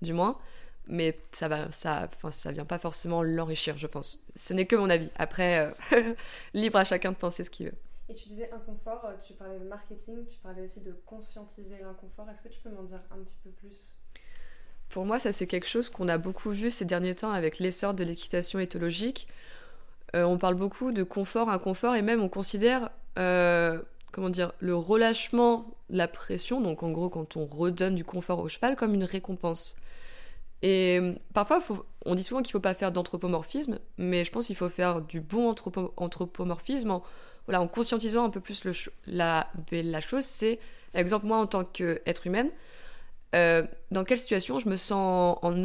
du 0.00 0.12
moins, 0.12 0.38
mais 0.86 1.18
ça 1.32 1.48
va, 1.48 1.70
ça, 1.70 2.10
ça 2.30 2.52
vient 2.52 2.64
pas 2.64 2.78
forcément 2.78 3.22
l'enrichir, 3.22 3.78
je 3.78 3.86
pense. 3.86 4.18
Ce 4.34 4.52
n'est 4.54 4.66
que 4.66 4.76
mon 4.76 4.90
avis. 4.90 5.10
Après, 5.16 5.72
euh, 5.92 6.14
libre 6.54 6.78
à 6.78 6.84
chacun 6.84 7.12
de 7.12 7.16
penser 7.16 7.44
ce 7.44 7.50
qu'il 7.50 7.66
veut. 7.66 7.74
Et 8.08 8.14
tu 8.14 8.28
disais 8.28 8.50
inconfort, 8.52 9.04
euh, 9.04 9.14
tu 9.26 9.34
parlais 9.34 9.58
de 9.58 9.64
marketing, 9.64 10.26
tu 10.26 10.38
parlais 10.40 10.62
aussi 10.62 10.80
de 10.80 10.92
conscientiser 11.06 11.78
l'inconfort. 11.80 12.28
Est-ce 12.30 12.42
que 12.42 12.48
tu 12.48 12.60
peux 12.60 12.70
m'en 12.70 12.82
dire 12.82 13.00
un 13.10 13.22
petit 13.22 13.36
peu 13.44 13.50
plus? 13.50 13.96
Pour 14.88 15.06
moi, 15.06 15.18
ça 15.18 15.32
c'est 15.32 15.46
quelque 15.46 15.68
chose 15.68 15.88
qu'on 15.88 16.08
a 16.08 16.18
beaucoup 16.18 16.50
vu 16.50 16.70
ces 16.70 16.84
derniers 16.84 17.14
temps 17.14 17.32
avec 17.32 17.58
l'essor 17.58 17.94
de 17.94 18.04
l'équitation 18.04 18.58
éthologique. 18.58 19.28
Euh, 20.14 20.24
on 20.24 20.36
parle 20.36 20.56
beaucoup 20.56 20.92
de 20.92 21.02
confort, 21.02 21.48
inconfort, 21.48 21.94
et 21.94 22.02
même 22.02 22.20
on 22.20 22.28
considère 22.28 22.90
comment 24.12 24.30
dire, 24.30 24.52
le 24.60 24.76
relâchement, 24.76 25.66
la 25.90 26.06
pression, 26.06 26.60
donc 26.60 26.82
en 26.82 26.90
gros 26.90 27.08
quand 27.08 27.36
on 27.36 27.46
redonne 27.46 27.94
du 27.94 28.04
confort 28.04 28.38
au 28.40 28.48
cheval 28.48 28.76
comme 28.76 28.94
une 28.94 29.04
récompense. 29.04 29.74
Et 30.62 30.98
euh, 31.00 31.14
parfois, 31.34 31.60
on 32.06 32.14
dit 32.14 32.22
souvent 32.22 32.40
qu'il 32.40 32.50
ne 32.50 32.52
faut 32.52 32.60
pas 32.60 32.74
faire 32.74 32.92
d'anthropomorphisme, 32.92 33.80
mais 33.98 34.24
je 34.24 34.30
pense 34.30 34.46
qu'il 34.46 34.56
faut 34.56 34.68
faire 34.68 35.00
du 35.00 35.20
bon 35.20 35.54
anthropomorphisme 35.96 36.92
en, 36.92 37.02
voilà, 37.46 37.60
en 37.60 37.68
conscientisant 37.68 38.24
un 38.24 38.30
peu 38.30 38.40
plus 38.40 38.62
la, 39.06 39.48
la 39.70 40.00
chose. 40.00 40.24
C'est, 40.24 40.58
par 40.92 41.00
exemple, 41.00 41.26
moi 41.26 41.38
en 41.38 41.46
tant 41.46 41.64
qu'être 41.64 42.26
humaine, 42.26 42.50
euh, 43.34 43.66
dans 43.90 44.04
quelle 44.04 44.18
situation 44.18 44.58
je 44.58 44.68
me 44.68 44.76
sens 44.76 45.38
en, 45.42 45.62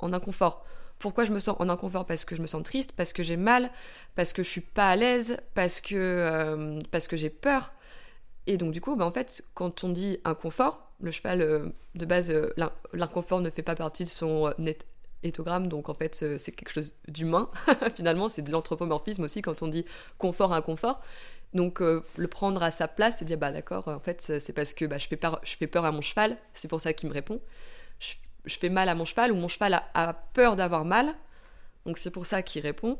en 0.00 0.12
inconfort? 0.12 0.64
Pourquoi 0.98 1.24
je 1.24 1.32
me 1.32 1.38
sens 1.38 1.56
en 1.58 1.68
inconfort? 1.68 2.06
Parce 2.06 2.24
que 2.24 2.34
je 2.36 2.42
me 2.42 2.46
sens 2.46 2.62
triste, 2.62 2.92
parce 2.96 3.12
que 3.12 3.22
j'ai 3.22 3.36
mal, 3.36 3.70
parce 4.14 4.32
que 4.32 4.42
je 4.42 4.48
suis 4.48 4.60
pas 4.60 4.90
à 4.90 4.96
l'aise, 4.96 5.36
parce 5.54 5.80
que, 5.80 5.94
euh, 5.94 6.78
que 7.08 7.16
j'ai 7.16 7.30
peur. 7.30 7.72
Et 8.46 8.56
donc, 8.56 8.72
du 8.72 8.80
coup, 8.80 8.96
bah, 8.96 9.04
en 9.04 9.10
fait, 9.10 9.44
quand 9.54 9.84
on 9.84 9.88
dit 9.88 10.18
inconfort, 10.24 10.90
le 11.00 11.10
cheval, 11.10 11.42
euh, 11.42 11.68
de 11.94 12.06
base, 12.06 12.32
l'inconfort 12.92 13.40
ne 13.40 13.50
fait 13.50 13.62
pas 13.62 13.74
partie 13.74 14.04
de 14.04 14.08
son 14.08 14.52
éthogramme, 15.24 15.68
donc 15.68 15.88
en 15.88 15.94
fait, 15.94 16.14
c'est 16.38 16.52
quelque 16.52 16.72
chose 16.72 16.94
d'humain. 17.08 17.50
Finalement, 17.96 18.28
c'est 18.28 18.42
de 18.42 18.50
l'anthropomorphisme 18.50 19.24
aussi 19.24 19.42
quand 19.42 19.62
on 19.62 19.68
dit 19.68 19.84
confort, 20.18 20.52
inconfort. 20.52 21.00
Donc, 21.52 21.80
le 21.80 22.28
prendre 22.28 22.62
à 22.62 22.70
sa 22.70 22.88
place 22.88 23.22
et 23.22 23.24
dire, 23.24 23.38
bah 23.38 23.52
d'accord, 23.52 23.86
en 23.88 24.00
fait, 24.00 24.20
c'est 24.38 24.52
parce 24.52 24.74
que 24.74 24.84
bah, 24.84 24.98
je, 24.98 25.06
fais 25.06 25.16
peur, 25.16 25.40
je 25.44 25.56
fais 25.56 25.68
peur 25.68 25.84
à 25.84 25.92
mon 25.92 26.00
cheval, 26.00 26.36
c'est 26.52 26.68
pour 26.68 26.80
ça 26.80 26.92
qu'il 26.92 27.08
me 27.08 27.14
répond. 27.14 27.40
Je, 28.00 28.58
fais 28.58 28.68
mal 28.68 28.88
à 28.88 28.94
mon 28.94 29.04
cheval 29.04 29.30
ou 29.32 29.36
mon 29.36 29.48
cheval 29.48 29.82
a 29.94 30.12
peur 30.32 30.56
d'avoir 30.56 30.84
mal, 30.84 31.14
donc 31.86 31.98
c'est 31.98 32.10
pour 32.10 32.26
ça 32.26 32.42
qu'il 32.42 32.62
répond. 32.62 32.98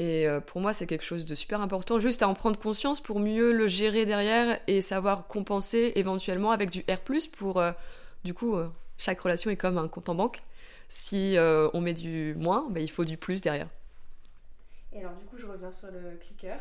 Et 0.00 0.26
euh, 0.26 0.40
pour 0.40 0.62
moi, 0.62 0.72
c'est 0.72 0.86
quelque 0.86 1.04
chose 1.04 1.26
de 1.26 1.34
super 1.34 1.60
important, 1.60 1.98
juste 1.98 2.22
à 2.22 2.28
en 2.28 2.32
prendre 2.32 2.58
conscience 2.58 3.02
pour 3.02 3.20
mieux 3.20 3.52
le 3.52 3.68
gérer 3.68 4.06
derrière 4.06 4.58
et 4.66 4.80
savoir 4.80 5.26
compenser 5.26 5.92
éventuellement 5.94 6.52
avec 6.52 6.70
du 6.70 6.80
R+, 6.88 6.96
pour, 7.36 7.60
euh, 7.60 7.72
du 8.24 8.32
coup, 8.32 8.56
euh, 8.56 8.70
chaque 8.96 9.20
relation 9.20 9.50
est 9.50 9.56
comme 9.56 9.76
un 9.76 9.88
compte 9.88 10.08
en 10.08 10.14
banque. 10.14 10.38
Si 10.90 11.36
on 11.38 11.80
met 11.80 11.94
du 11.94 12.34
moins, 12.36 12.68
bah, 12.68 12.80
il 12.80 12.90
faut 12.90 13.06
du 13.06 13.16
plus 13.16 13.40
derrière. 13.40 13.68
Et 14.92 14.98
alors, 14.98 15.14
du 15.14 15.24
coup, 15.24 15.38
je 15.38 15.46
reviens 15.46 15.72
sur 15.72 15.88
le 15.90 16.18
clicker. 16.18 16.58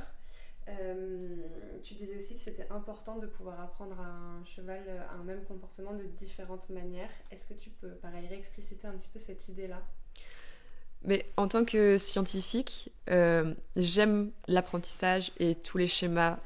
tu 1.83 1.95
disais 1.95 2.15
aussi 2.15 2.35
que 2.35 2.41
c'était 2.41 2.67
important 2.69 3.17
de 3.17 3.27
pouvoir 3.27 3.59
apprendre 3.59 3.99
à 3.99 4.05
un 4.05 4.45
cheval 4.45 4.81
un 5.19 5.23
même 5.23 5.43
comportement 5.43 5.93
de 5.93 6.03
différentes 6.17 6.69
manières. 6.69 7.09
Est-ce 7.31 7.47
que 7.47 7.55
tu 7.55 7.69
peux, 7.71 7.89
pareil, 7.89 8.27
réexpliciter 8.27 8.87
un 8.87 8.93
petit 8.93 9.09
peu 9.11 9.19
cette 9.19 9.49
idée-là? 9.49 9.81
Mais 11.03 11.25
en 11.37 11.47
tant 11.47 11.63
que 11.63 11.97
scientifique, 11.97 12.91
euh, 13.09 13.53
j'aime 13.75 14.31
l'apprentissage 14.47 15.31
et 15.39 15.55
tous 15.55 15.77
les 15.77 15.87
schémas 15.87 16.37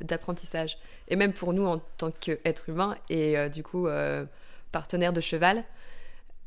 d'apprentissage. 0.00 0.78
Et 1.08 1.16
même 1.16 1.32
pour 1.32 1.52
nous 1.52 1.66
en 1.66 1.78
tant 1.98 2.10
qu'être 2.10 2.68
humain 2.68 2.96
et 3.10 3.36
euh, 3.36 3.48
du 3.48 3.62
coup 3.62 3.86
euh, 3.86 4.24
partenaire 4.72 5.12
de 5.12 5.20
cheval, 5.20 5.64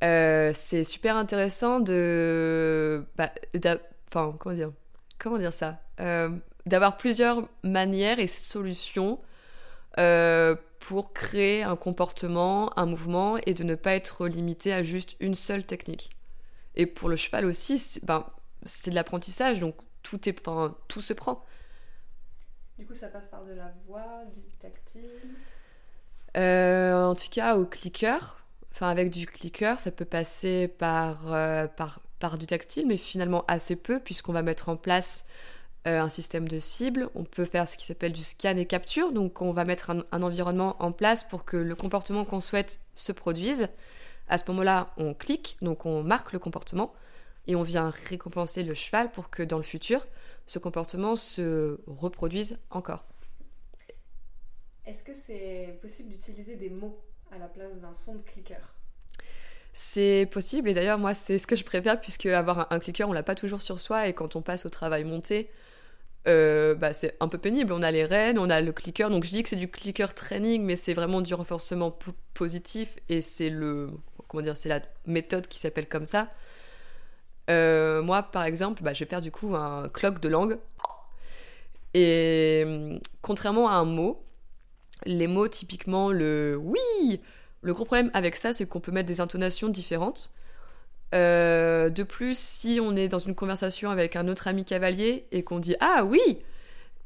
c'est 0.01 0.83
super 0.83 1.15
intéressant 1.15 1.79
de... 1.79 3.05
Bah, 3.15 3.31
enfin, 4.07 4.35
comment 4.39 4.55
dire 4.55 4.71
Comment 5.19 5.37
dire 5.37 5.53
ça? 5.53 5.79
D'avoir 6.65 6.97
plusieurs 6.97 7.47
manières 7.63 8.19
et 8.19 8.27
solutions 8.27 9.19
pour 10.81 11.13
créer 11.13 11.63
un 11.63 11.75
comportement, 11.75 12.77
un 12.77 12.87
mouvement 12.87 13.37
et 13.45 13.53
de 13.53 13.63
ne 13.63 13.75
pas 13.75 13.93
être 13.93 14.27
limité 14.27 14.73
à 14.73 14.83
juste 14.83 15.15
une 15.19 15.35
seule 15.35 15.65
technique. 15.65 16.09
Et 16.75 16.85
pour 16.85 17.07
le 17.07 17.15
cheval 17.15 17.45
aussi, 17.45 17.77
c'est 17.77 18.03
ben, 18.03 18.25
de 18.63 18.91
l'apprentissage, 18.91 19.59
donc 19.59 19.75
tout, 20.03 20.27
est, 20.27 20.39
enfin, 20.39 20.75
tout 20.87 21.01
se 21.01 21.13
prend. 21.13 21.45
Du 22.79 22.85
coup, 22.85 22.95
ça 22.95 23.07
passe 23.09 23.27
par 23.27 23.45
de 23.45 23.53
la 23.53 23.71
voix, 23.85 24.23
du 24.35 24.57
tactile 24.57 25.35
euh, 26.35 27.03
En 27.03 27.15
tout 27.15 27.29
cas, 27.29 27.55
au 27.57 27.65
clicker. 27.65 28.40
Enfin, 28.73 28.89
avec 28.89 29.09
du 29.09 29.25
clicker, 29.25 29.79
ça 29.79 29.91
peut 29.91 30.05
passer 30.05 30.67
par, 30.67 31.33
euh, 31.33 31.67
par, 31.67 32.01
par 32.19 32.37
du 32.37 32.47
tactile, 32.47 32.87
mais 32.87 32.97
finalement 32.97 33.43
assez 33.47 33.75
peu, 33.75 33.99
puisqu'on 33.99 34.33
va 34.33 34.41
mettre 34.41 34.69
en 34.69 34.77
place 34.77 35.27
euh, 35.87 35.99
un 35.99 36.09
système 36.09 36.47
de 36.47 36.57
cible. 36.57 37.09
On 37.15 37.23
peut 37.23 37.45
faire 37.45 37.67
ce 37.67 37.77
qui 37.77 37.85
s'appelle 37.85 38.13
du 38.13 38.23
scan 38.23 38.57
et 38.57 38.65
capture. 38.65 39.11
Donc, 39.11 39.41
on 39.41 39.51
va 39.51 39.65
mettre 39.65 39.89
un, 39.89 40.03
un 40.11 40.23
environnement 40.23 40.75
en 40.81 40.91
place 40.91 41.23
pour 41.23 41.45
que 41.45 41.57
le 41.57 41.75
comportement 41.75 42.25
qu'on 42.25 42.41
souhaite 42.41 42.79
se 42.95 43.11
produise. 43.11 43.67
À 44.27 44.37
ce 44.37 44.45
moment-là, 44.47 44.93
on 44.97 45.13
clique, 45.13 45.57
donc 45.61 45.85
on 45.85 46.03
marque 46.03 46.31
le 46.31 46.39
comportement 46.39 46.93
et 47.47 47.55
on 47.55 47.63
vient 47.63 47.89
récompenser 47.89 48.63
le 48.63 48.73
cheval 48.73 49.11
pour 49.11 49.29
que 49.29 49.43
dans 49.43 49.57
le 49.57 49.63
futur, 49.63 50.07
ce 50.45 50.59
comportement 50.59 51.15
se 51.15 51.79
reproduise 51.87 52.57
encore. 52.69 53.05
Est-ce 54.85 55.03
que 55.03 55.13
c'est 55.13 55.77
possible 55.81 56.09
d'utiliser 56.09 56.55
des 56.55 56.69
mots? 56.69 57.03
À 57.31 57.37
la 57.37 57.47
place 57.47 57.75
d'un 57.79 57.95
son 57.95 58.15
de 58.15 58.21
clicker 58.23 58.59
c'est 59.73 60.27
possible 60.31 60.67
et 60.67 60.73
d'ailleurs 60.73 60.97
moi 60.97 61.13
c'est 61.13 61.37
ce 61.37 61.47
que 61.47 61.55
je 61.55 61.63
préfère 61.63 61.99
puisque 61.99 62.25
avoir 62.25 62.71
un, 62.71 62.79
clicker 62.79 63.07
on 63.07 63.13
l'a 63.13 63.23
pas 63.23 63.35
toujours 63.35 63.61
sur 63.61 63.79
soi 63.79 64.07
et 64.07 64.13
quand 64.13 64.35
on 64.35 64.41
passe 64.41 64.65
au 64.65 64.69
travail 64.69 65.05
monté 65.05 65.49
euh, 66.27 66.75
bah, 66.75 66.93
c'est 66.93 67.17
un 67.19 67.27
peu 67.27 67.37
pénible. 67.37 67.73
On 67.73 67.81
a 67.81 67.91
les 67.91 68.05
rênes, 68.05 68.37
on 68.37 68.49
a 68.49 68.61
le 68.61 68.71
clicker. 68.71 69.09
Donc 69.09 69.23
je 69.23 69.31
dis 69.31 69.43
que 69.43 69.49
c'est 69.49 69.55
du 69.55 69.69
clicker 69.69 70.13
training, 70.13 70.63
mais 70.63 70.75
c'est 70.75 70.93
vraiment 70.93 71.21
du 71.21 71.33
renforcement 71.33 71.97
positif 72.33 72.95
et 73.09 73.21
c'est 73.21 73.49
le 73.49 73.89
comment 74.27 74.43
dire, 74.43 74.55
c'est 74.55 74.69
la 74.69 74.81
méthode 75.05 75.47
qui 75.47 75.59
s'appelle 75.59 75.89
comme 75.89 76.05
ça. 76.05 76.29
Euh, 77.49 78.01
moi, 78.01 78.23
par 78.23 78.43
exemple, 78.43 78.83
bah, 78.83 78.93
je 78.93 79.03
vais 79.03 79.09
faire 79.09 79.21
du 79.21 79.31
coup 79.31 79.55
un 79.55 79.89
cloque 79.89 80.21
de 80.21 80.29
langue. 80.29 80.57
Et 81.93 82.99
contrairement 83.21 83.69
à 83.69 83.73
un 83.73 83.85
mot, 83.85 84.23
les 85.05 85.27
mots 85.27 85.47
typiquement 85.47 86.11
le 86.11 86.57
oui, 86.59 87.21
le 87.61 87.73
gros 87.73 87.85
problème 87.85 88.11
avec 88.13 88.35
ça, 88.35 88.53
c'est 88.53 88.65
qu'on 88.65 88.79
peut 88.79 88.91
mettre 88.91 89.07
des 89.07 89.21
intonations 89.21 89.69
différentes. 89.69 90.31
Euh, 91.13 91.89
de 91.89 92.03
plus, 92.03 92.37
si 92.37 92.79
on 92.81 92.95
est 92.95 93.07
dans 93.07 93.19
une 93.19 93.35
conversation 93.35 93.89
avec 93.89 94.15
un 94.15 94.27
autre 94.27 94.47
ami 94.47 94.63
cavalier 94.63 95.25
et 95.31 95.43
qu'on 95.43 95.59
dit 95.59 95.75
ah 95.79 96.03
oui, 96.05 96.39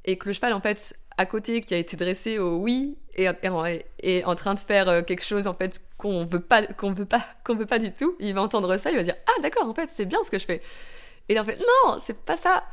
et 0.05 0.17
que 0.17 0.27
le 0.27 0.33
cheval 0.33 0.53
en 0.53 0.59
fait 0.59 0.97
à 1.17 1.25
côté 1.25 1.61
qui 1.61 1.73
a 1.73 1.77
été 1.77 1.97
dressé 1.97 2.37
au 2.37 2.57
oui 2.57 2.97
est 3.13 3.27
en 4.25 4.35
train 4.35 4.53
de 4.53 4.59
faire 4.59 4.89
euh, 4.89 5.01
quelque 5.01 5.23
chose 5.23 5.47
en 5.47 5.53
fait 5.53 5.81
qu'on 5.97 6.25
veut 6.25 6.41
pas 6.41 6.67
qu'on 6.67 6.91
veut 6.93 7.05
pas 7.05 7.25
qu'on 7.43 7.55
veut 7.55 7.65
pas 7.65 7.79
du 7.79 7.91
tout, 7.91 8.15
il 8.19 8.33
va 8.33 8.41
entendre 8.41 8.77
ça, 8.77 8.91
il 8.91 8.97
va 8.97 9.03
dire 9.03 9.15
ah 9.27 9.41
d'accord 9.41 9.67
en 9.67 9.73
fait 9.73 9.89
c'est 9.89 10.05
bien 10.05 10.21
ce 10.23 10.31
que 10.31 10.37
je 10.37 10.45
fais. 10.45 10.61
Et 11.29 11.39
en 11.39 11.43
fait 11.43 11.57
non 11.57 11.97
c'est 11.97 12.23
pas 12.23 12.37
ça. 12.37 12.63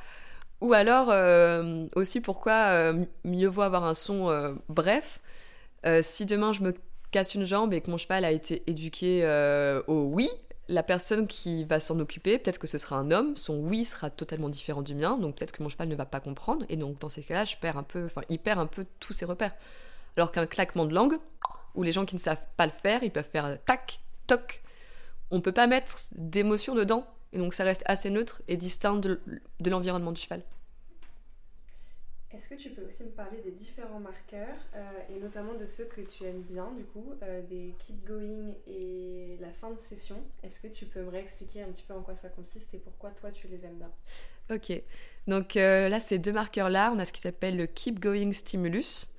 Ou 0.63 0.73
alors 0.73 1.09
euh, 1.11 1.87
aussi 1.97 2.21
pourquoi 2.21 2.95
mieux 3.25 3.49
vaut 3.49 3.63
avoir 3.63 3.85
un 3.85 3.95
son 3.95 4.57
bref. 4.69 5.21
si 6.01 6.25
demain 6.25 6.53
je 6.53 6.63
me 6.63 6.75
casse 7.11 7.35
une 7.35 7.45
jambe 7.45 7.75
et 7.75 7.83
que 7.83 7.91
mon 7.91 7.99
cheval 7.99 8.25
a 8.25 8.31
été 8.31 8.63
éduqué 8.67 9.27
au 9.87 10.05
oui, 10.05 10.31
la 10.69 10.83
personne 10.83 11.27
qui 11.27 11.65
va 11.65 11.81
s'en 11.81 11.99
occuper, 11.99 12.39
peut-être 12.39 12.59
que 12.59 12.67
ce 12.67 12.79
sera 12.79 12.97
un 12.97 13.11
homme, 13.11 13.37
son 13.37 13.57
oui 13.57 13.85
sera 13.85 14.11
totalement 14.11 14.49
différent 14.49 14.83
du 14.83 14.95
mien, 14.95 15.19
donc 15.19 15.37
peut-être 15.37 15.53
que 15.53 15.63
mon 15.63 15.69
cheval 15.69 15.89
ne 15.89 15.95
va 15.95 16.07
pas 16.07 16.21
comprendre, 16.21 16.65
et 16.69 16.77
donc 16.77 16.99
dans 16.99 17.09
ces 17.09 17.23
cas-là, 17.23 17.45
je 17.45 17.57
perds 17.57 17.77
un 17.77 17.83
peu, 17.83 18.05
enfin, 18.07 18.23
il 18.29 18.39
perd 18.39 18.59
un 18.59 18.67
peu 18.67 18.87
tous 19.01 19.13
ses 19.13 19.25
repères. 19.25 19.55
Alors 20.17 20.33
qu'un 20.33 20.47
claquement 20.47 20.85
de 20.85 20.95
langue, 20.95 21.19
où 21.75 21.83
les 21.83 21.93
gens 21.93 22.05
qui 22.05 22.15
ne 22.15 22.21
savent 22.21 22.45
pas 22.57 22.67
le 22.67 22.73
faire, 22.73 23.03
ils 23.03 23.11
peuvent 23.11 23.29
faire 23.31 23.59
tac, 23.65 24.01
toc, 24.27 24.63
on 25.31 25.41
peut 25.41 25.53
pas 25.53 25.67
mettre 25.67 25.95
d'émotion 26.13 26.75
dedans, 26.75 27.07
et 27.33 27.39
donc 27.39 27.55
ça 27.55 27.65
reste 27.65 27.83
assez 27.87 28.11
neutre 28.11 28.43
et 28.49 28.57
distinct 28.57 28.99
de 28.99 29.21
l'environnement 29.71 30.13
du 30.13 30.21
cheval. 30.21 30.43
Est-ce 32.35 32.49
que 32.49 32.55
tu 32.55 32.71
peux 32.71 32.83
aussi 32.87 33.05
me 33.05 33.11
parler 33.11 33.43
des 33.45 33.51
différents 33.51 34.01
marqueurs 34.01 34.57
euh, 34.75 34.81
et 35.15 35.21
notamment 35.21 35.53
de 35.53 35.67
ceux 35.67 35.85
que 35.85 36.01
tu 36.01 36.25
aimes 36.25 36.41
bien 36.41 36.71
du 36.77 36.85
coup, 36.85 37.13
euh, 37.23 37.43
des 37.43 37.75
keep 37.79 38.07
going 38.07 38.55
et 38.67 39.37
la 39.39 39.53
fin 39.53 39.71
de 39.71 39.79
session? 39.91 40.17
Est-ce 40.43 40.61
que 40.61 40.69
tu 40.69 40.87
peux 40.87 41.03
me 41.03 41.11
réexpliquer 41.11 41.63
un 41.63 41.67
petit 41.67 41.83
peu 41.87 41.93
en 41.93 42.01
quoi 42.01 42.17
ça 42.17 42.31
consiste 42.31 42.73
et 42.73 42.79
pourquoi 42.79 43.11
toi 43.11 43.31
tu 43.31 43.49
les 43.49 43.67
aimes 43.67 43.77
bien? 43.77 43.91
Ok, 44.51 44.73
donc 45.27 45.57
euh, 45.57 45.91
là 45.91 46.01
ces 46.01 46.19
deux 46.19 46.33
marqueurs-là, 46.33 46.91
on 46.95 46.99
a 46.99 47.05
ce 47.05 47.13
qui 47.13 47.21
s'appelle 47.21 47.57
le 47.57 47.67
keep 47.67 48.01
going 48.01 48.33
stimulus. 48.33 49.12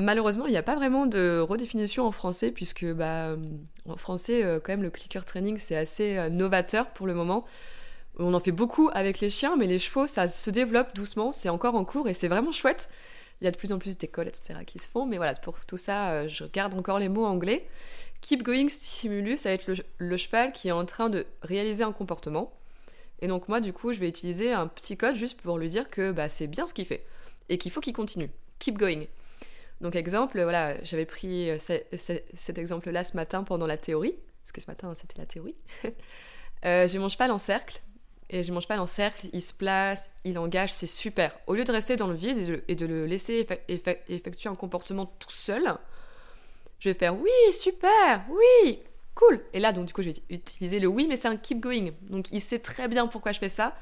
Malheureusement, 0.00 0.46
il 0.46 0.50
n'y 0.50 0.56
a 0.56 0.62
pas 0.62 0.76
vraiment 0.76 1.06
de 1.06 1.40
redéfinition 1.40 2.06
en 2.06 2.10
français 2.10 2.50
puisque 2.50 2.84
bah, 2.84 3.36
en 3.88 3.96
français 3.96 4.42
quand 4.64 4.72
même 4.72 4.82
le 4.82 4.90
clicker 4.90 5.24
training 5.24 5.58
c'est 5.58 5.76
assez 5.76 6.30
novateur 6.30 6.90
pour 6.90 7.06
le 7.06 7.14
moment. 7.14 7.44
On 8.18 8.34
en 8.34 8.40
fait 8.40 8.52
beaucoup 8.52 8.90
avec 8.92 9.20
les 9.20 9.30
chiens, 9.30 9.56
mais 9.56 9.66
les 9.66 9.78
chevaux, 9.78 10.06
ça 10.06 10.28
se 10.28 10.50
développe 10.50 10.94
doucement, 10.94 11.32
c'est 11.32 11.48
encore 11.48 11.74
en 11.74 11.84
cours 11.84 12.08
et 12.08 12.14
c'est 12.14 12.28
vraiment 12.28 12.52
chouette. 12.52 12.90
Il 13.40 13.46
y 13.46 13.48
a 13.48 13.50
de 13.50 13.56
plus 13.56 13.72
en 13.72 13.78
plus 13.78 13.96
d'écoles, 13.96 14.28
etc., 14.28 14.60
qui 14.66 14.78
se 14.78 14.88
font, 14.88 15.06
mais 15.06 15.16
voilà, 15.16 15.34
pour 15.34 15.64
tout 15.64 15.78
ça, 15.78 16.10
euh, 16.10 16.28
je 16.28 16.44
garde 16.44 16.74
encore 16.74 16.98
les 16.98 17.08
mots 17.08 17.24
anglais. 17.24 17.66
Keep 18.20 18.42
going 18.42 18.68
stimulus, 18.68 19.38
ça 19.38 19.48
va 19.48 19.54
être 19.54 19.66
le, 19.96 20.16
cheval 20.18 20.52
qui 20.52 20.68
est 20.68 20.72
en 20.72 20.84
train 20.84 21.08
de 21.08 21.26
réaliser 21.40 21.82
un 21.82 21.92
comportement. 21.92 22.52
Et 23.22 23.28
donc, 23.28 23.48
moi, 23.48 23.60
du 23.60 23.72
coup, 23.72 23.94
je 23.94 24.00
vais 24.00 24.08
utiliser 24.08 24.52
un 24.52 24.66
petit 24.66 24.98
code 24.98 25.14
juste 25.14 25.40
pour 25.40 25.56
lui 25.56 25.70
dire 25.70 25.88
que 25.88 26.12
bah, 26.12 26.28
c'est 26.28 26.46
bien 26.46 26.66
ce 26.66 26.74
qu'il 26.74 26.84
fait 26.84 27.06
et 27.48 27.56
qu'il 27.56 27.70
faut 27.70 27.80
qu'il 27.80 27.94
continue. 27.94 28.30
Keep 28.58 28.76
going. 28.76 29.04
Donc, 29.80 29.96
exemple, 29.96 30.42
voilà, 30.42 30.82
j'avais 30.82 31.06
pris 31.06 31.50
euh, 31.50 31.58
cet 31.58 32.58
exemple-là 32.58 33.04
ce 33.04 33.16
matin 33.16 33.44
pendant 33.44 33.66
la 33.66 33.76
théorie, 33.76 34.16
parce 34.42 34.52
que 34.52 34.60
ce 34.60 34.66
matin, 34.66 34.94
c'était 34.94 35.18
la 35.18 35.26
théorie. 35.26 35.56
Euh, 36.66 36.86
j'ai 36.86 36.98
mon 36.98 37.08
cheval 37.08 37.30
en 37.30 37.38
cercle 37.38 37.80
et 38.28 38.44
je 38.44 38.52
mange 38.52 38.68
pas 38.68 38.78
en 38.78 38.86
cercle, 38.86 39.28
il 39.32 39.42
se 39.42 39.52
place, 39.52 40.12
il 40.24 40.38
engage, 40.38 40.72
c'est 40.72 40.86
super. 40.86 41.36
Au 41.46 41.54
lieu 41.54 41.64
de 41.64 41.72
rester 41.72 41.96
dans 41.96 42.06
le 42.06 42.14
vide 42.14 42.62
et 42.68 42.74
de, 42.76 42.86
le 42.86 43.06
laisser 43.06 43.46
effectuer 44.08 44.48
un 44.48 44.54
comportement 44.54 45.06
tout 45.06 45.30
seul, 45.30 45.76
je 46.78 46.90
vais 46.90 46.94
faire 46.94 47.18
oui, 47.18 47.30
super, 47.50 48.24
oui, 48.28 48.78
cool. 49.16 49.40
Et 49.52 49.58
là, 49.58 49.72
donc 49.72 49.86
du 49.86 49.92
coup, 49.92 50.02
je 50.02 50.10
vais 50.10 50.16
utiliser 50.30 50.78
le 50.78 50.86
oui, 50.86 51.06
mais 51.08 51.16
c'est 51.16 51.28
un 51.28 51.36
keep 51.36 51.60
going. 51.60 51.90
Donc 52.02 52.30
il 52.30 52.40
sait 52.40 52.60
très 52.60 52.86
bien 52.86 53.08
pourquoi 53.08 53.32
je 53.32 53.40
fais 53.40 53.48
ça. 53.48 53.72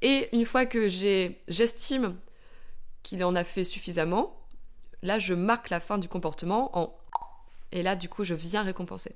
Et 0.00 0.30
une 0.32 0.46
fois 0.46 0.64
que 0.64 0.88
j'estime 0.88 2.16
qu'il 3.02 3.22
en 3.24 3.34
a 3.34 3.44
fait 3.44 3.64
suffisamment, 3.64 4.41
là, 5.02 5.18
je 5.18 5.34
marque 5.34 5.70
la 5.70 5.80
fin 5.80 5.98
du 5.98 6.08
comportement 6.08 6.76
en 6.78 6.94
et 7.74 7.82
là, 7.82 7.96
du 7.96 8.08
coup, 8.08 8.22
je 8.22 8.34
viens 8.34 8.62
récompenser. 8.62 9.14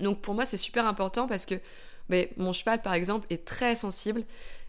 Donc 0.00 0.20
pour 0.20 0.34
moi, 0.34 0.44
c'est 0.44 0.56
super 0.56 0.86
important 0.86 1.26
parce 1.26 1.44
que 1.44 1.60
mais 2.08 2.30
mon 2.36 2.52
cheval, 2.52 2.82
par 2.82 2.94
exemple, 2.94 3.26
est 3.30 3.44
très 3.44 3.74
sensible. 3.74 4.24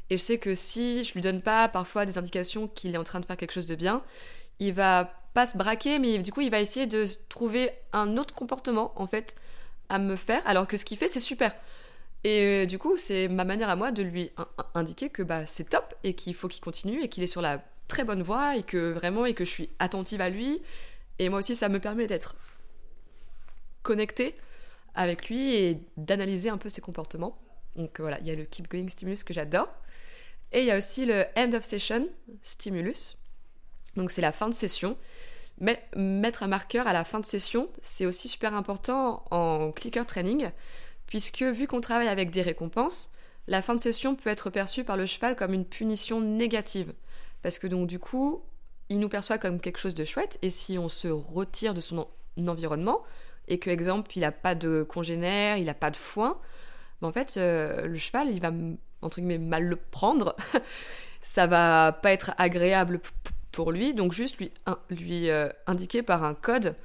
Et 0.10 0.18
je 0.18 0.24
sais 0.24 0.38
que 0.38 0.56
si 0.56 1.04
je 1.04 1.14
lui 1.14 1.22
donne 1.22 1.42
pas 1.42 1.68
parfois 1.68 2.06
des 2.06 2.18
indications 2.18 2.68
qu'il 2.68 2.96
est 2.96 2.98
en 2.98 3.04
train 3.04 3.20
de 3.20 3.26
faire 3.26 3.38
quelque 3.38 3.54
chose 3.54 3.68
de 3.68 3.76
bien, 3.76 4.04
il 4.60 4.74
va 4.74 5.14
pas 5.34 5.46
se 5.46 5.58
braquer, 5.58 6.00
mais 6.00 6.18
du 6.18 6.32
coup, 6.32 6.42
il 6.42 6.50
va 6.50 6.60
essayer 6.60 6.88
de 6.88 7.06
trouver 7.30 7.72
un 7.94 8.18
autre 8.18 8.34
comportement, 8.34 8.92
en 8.96 9.08
fait, 9.08 9.36
à 9.90 10.00
me 10.00 10.16
faire, 10.16 10.46
alors 10.48 10.68
que 10.68 10.78
ce 10.78 10.86
qu'il 10.86 10.98
fait, 10.98 11.08
c'est 11.08 11.20
super. 11.20 11.54
Et 12.24 12.64
euh, 12.64 12.66
du 12.66 12.80
coup, 12.80 12.98
c'est 12.98 13.28
ma 13.28 13.46
manière 13.46 13.70
à 13.70 13.76
moi 13.76 13.92
de 13.92 14.04
lui 14.04 14.32
indiquer 14.74 15.10
que 15.10 15.22
bah, 15.22 15.46
c'est 15.46 15.70
top 15.70 15.94
et 16.04 16.16
qu'il 16.16 16.34
faut 16.34 16.48
qu'il 16.48 16.62
continue 16.62 17.02
et 17.02 17.08
qu'il 17.08 17.24
est 17.24 17.28
sur 17.28 17.42
la 17.42 17.64
très 17.90 18.06
bonne 18.06 18.24
voie 18.24 18.56
et 18.56 18.64
que 18.64 18.92
vraiment, 18.92 19.26
et 19.26 19.34
que 19.34 19.44
je 19.44 19.50
suis 19.50 19.70
attentive 19.80 20.22
à 20.22 20.30
lui. 20.30 20.62
Et 21.18 21.28
moi 21.28 21.40
aussi, 21.40 21.56
ça 21.56 21.68
me 21.68 21.82
permet 21.82 22.08
d'être 22.08 22.38
connectée 23.84 24.36
avec 24.96 25.28
lui 25.28 25.54
et 25.54 25.82
d'analyser 25.98 26.50
un 26.50 26.58
peu 26.58 26.70
ses 26.70 26.80
comportements. 26.80 27.38
Donc 27.76 28.00
voilà, 28.00 28.20
il 28.22 28.28
y 28.28 28.32
a 28.32 28.36
le 28.36 28.46
keep 28.46 28.70
going 28.70 28.88
stimulus 28.88 29.24
que 29.26 29.34
j'adore. 29.34 29.70
Et 30.52 30.62
il 30.62 30.66
y 30.66 30.72
a 30.72 30.78
aussi 30.78 31.06
le 31.06 31.26
end 31.38 31.52
of 31.54 31.64
session 31.64 32.08
stimulus. 32.42 33.18
Donc 33.96 34.12
c'est 34.12 34.22
la 34.22 34.32
fin 34.32 34.48
de 34.48 34.54
session. 34.54 34.98
Mais 35.60 35.84
mettre 35.96 36.44
un 36.44 36.48
marqueur 36.48 36.88
à 36.88 36.94
la 36.94 37.04
fin 37.04 37.20
de 37.20 37.26
session, 37.26 37.70
c'est 37.82 38.06
aussi 38.06 38.30
super 38.30 38.54
important 38.54 39.26
en 39.30 39.74
clicker 39.74 40.06
training, 40.06 40.52
puisque 41.06 41.44
vu 41.44 41.68
qu'on 41.68 41.82
travaille 41.82 42.08
avec 42.08 42.32
des 42.32 42.42
récompenses, 42.42 43.12
la 43.48 43.62
fin 43.62 43.76
de 43.76 43.80
session 43.80 44.16
peut 44.16 44.30
être 44.30 44.50
perçue 44.50 44.86
par 44.86 44.96
le 44.96 45.06
cheval 45.06 45.36
comme 45.36 45.54
une 45.54 45.66
punition 45.66 46.22
négative. 46.22 46.94
Parce 47.42 47.60
que 47.60 47.68
donc 47.68 47.88
du 47.88 48.00
coup, 48.00 48.44
il 48.90 49.00
nous 49.00 49.10
perçoit 49.10 49.38
comme 49.38 49.62
quelque 49.62 49.80
chose 49.80 49.96
de 49.96 50.04
chouette, 50.04 50.38
et 50.42 50.50
si 50.50 50.78
on 50.78 50.90
se 50.90 51.08
retire 51.08 51.74
de 51.74 51.82
son 51.82 52.08
environnement, 52.38 53.04
et 53.48 53.60
que, 53.60 53.70
exemple, 53.70 54.12
il 54.16 54.22
n'a 54.22 54.32
pas 54.32 54.56
de 54.56 54.84
congénère, 54.84 55.58
il 55.58 55.66
n'a 55.66 55.74
pas 55.74 55.92
de 55.92 55.96
foin, 55.96 56.40
ben, 57.02 57.08
en 57.08 57.12
fait, 57.12 57.36
euh, 57.38 57.88
le 57.88 57.98
cheval, 57.98 58.30
il 58.32 58.40
va, 58.40 58.52
entre 59.02 59.20
guillemets, 59.20 59.38
mal 59.38 59.64
le 59.66 59.76
prendre. 59.76 60.36
ça 61.22 61.48
va 61.48 61.92
pas 61.92 62.12
être 62.12 62.32
agréable 62.38 63.02
pour 63.52 63.72
lui, 63.72 63.94
donc 63.94 64.14
juste 64.14 64.38
lui, 64.38 64.52
lui 64.90 65.30
euh, 65.30 65.50
indiquer 65.68 66.04
par 66.04 66.24
un 66.24 66.34
code 66.34 66.76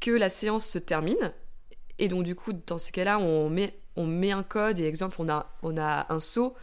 que 0.00 0.10
la 0.10 0.28
séance 0.28 0.66
se 0.66 0.78
termine. 0.78 1.32
Et 1.98 2.08
donc, 2.08 2.24
du 2.24 2.34
coup, 2.34 2.52
dans 2.52 2.78
ce 2.78 2.92
cas-là, 2.92 3.18
on 3.18 3.50
met, 3.50 3.78
on 3.96 4.06
met 4.06 4.32
un 4.32 4.42
code, 4.42 4.78
et 4.78 4.86
exemple, 4.86 5.16
on 5.18 5.28
a, 5.28 5.50
on 5.62 5.76
a 5.76 6.06
un 6.12 6.20
seau, 6.20 6.54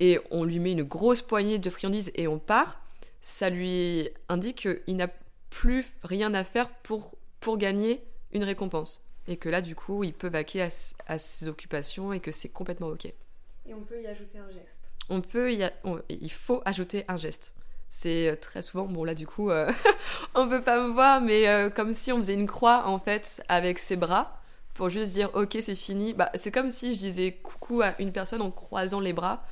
et 0.00 0.18
on 0.30 0.44
lui 0.44 0.58
met 0.58 0.72
une 0.72 0.82
grosse 0.82 1.22
poignée 1.22 1.58
de 1.58 1.70
friandises 1.70 2.10
et 2.14 2.26
on 2.26 2.38
part. 2.38 2.80
Ça 3.20 3.50
lui 3.50 4.08
indique 4.30 4.66
qu'il 4.84 4.96
n'a 4.96 5.08
plus 5.50 5.84
rien 6.02 6.32
à 6.32 6.42
faire 6.42 6.70
pour, 6.82 7.16
pour 7.38 7.58
gagner 7.58 8.02
une 8.32 8.44
récompense. 8.44 9.04
Et 9.28 9.36
que 9.36 9.48
là, 9.48 9.60
du 9.60 9.74
coup, 9.74 10.02
il 10.02 10.14
peut 10.14 10.28
vaquer 10.28 10.62
à, 11.06 11.18
ses 11.18 11.48
occupations 11.48 12.12
et 12.12 12.20
que 12.20 12.32
c'est 12.32 12.48
complètement 12.48 12.88
OK. 12.88 13.04
Et 13.04 13.74
on 13.74 13.82
peut 13.82 14.00
y 14.00 14.06
ajouter 14.06 14.38
un 14.38 14.50
geste. 14.50 14.80
On 15.10 15.20
peut 15.20 15.52
y 15.52 15.68
il 16.08 16.32
faut 16.32 16.62
ajouter 16.64 17.04
un 17.08 17.16
geste. 17.16 17.54
C'est 17.88 18.28
euh, 18.28 18.36
très 18.36 18.62
souvent, 18.62 18.84
bon 18.84 19.02
là 19.02 19.16
du 19.16 19.26
coup, 19.26 19.50
euh, 19.50 19.70
on 20.36 20.48
peut 20.48 20.62
pas 20.62 20.80
me 20.80 20.92
voir, 20.92 21.20
mais 21.20 21.48
euh, 21.48 21.70
comme 21.70 21.92
si 21.92 22.12
on 22.12 22.18
faisait 22.18 22.34
une 22.34 22.46
croix 22.46 22.86
en 22.86 23.00
fait 23.00 23.42
avec 23.48 23.80
ses 23.80 23.96
bras 23.96 24.40
pour 24.74 24.88
juste 24.88 25.12
dire 25.12 25.30
ok 25.34 25.58
c'est 25.60 25.74
fini. 25.74 26.14
Bah, 26.14 26.30
c'est 26.34 26.52
comme 26.52 26.70
si 26.70 26.94
je 26.94 26.98
disais 26.98 27.32
coucou 27.32 27.82
à 27.82 28.00
une 28.00 28.12
personne 28.12 28.42
en 28.42 28.52
croisant 28.52 29.00
les 29.00 29.12
bras, 29.12 29.44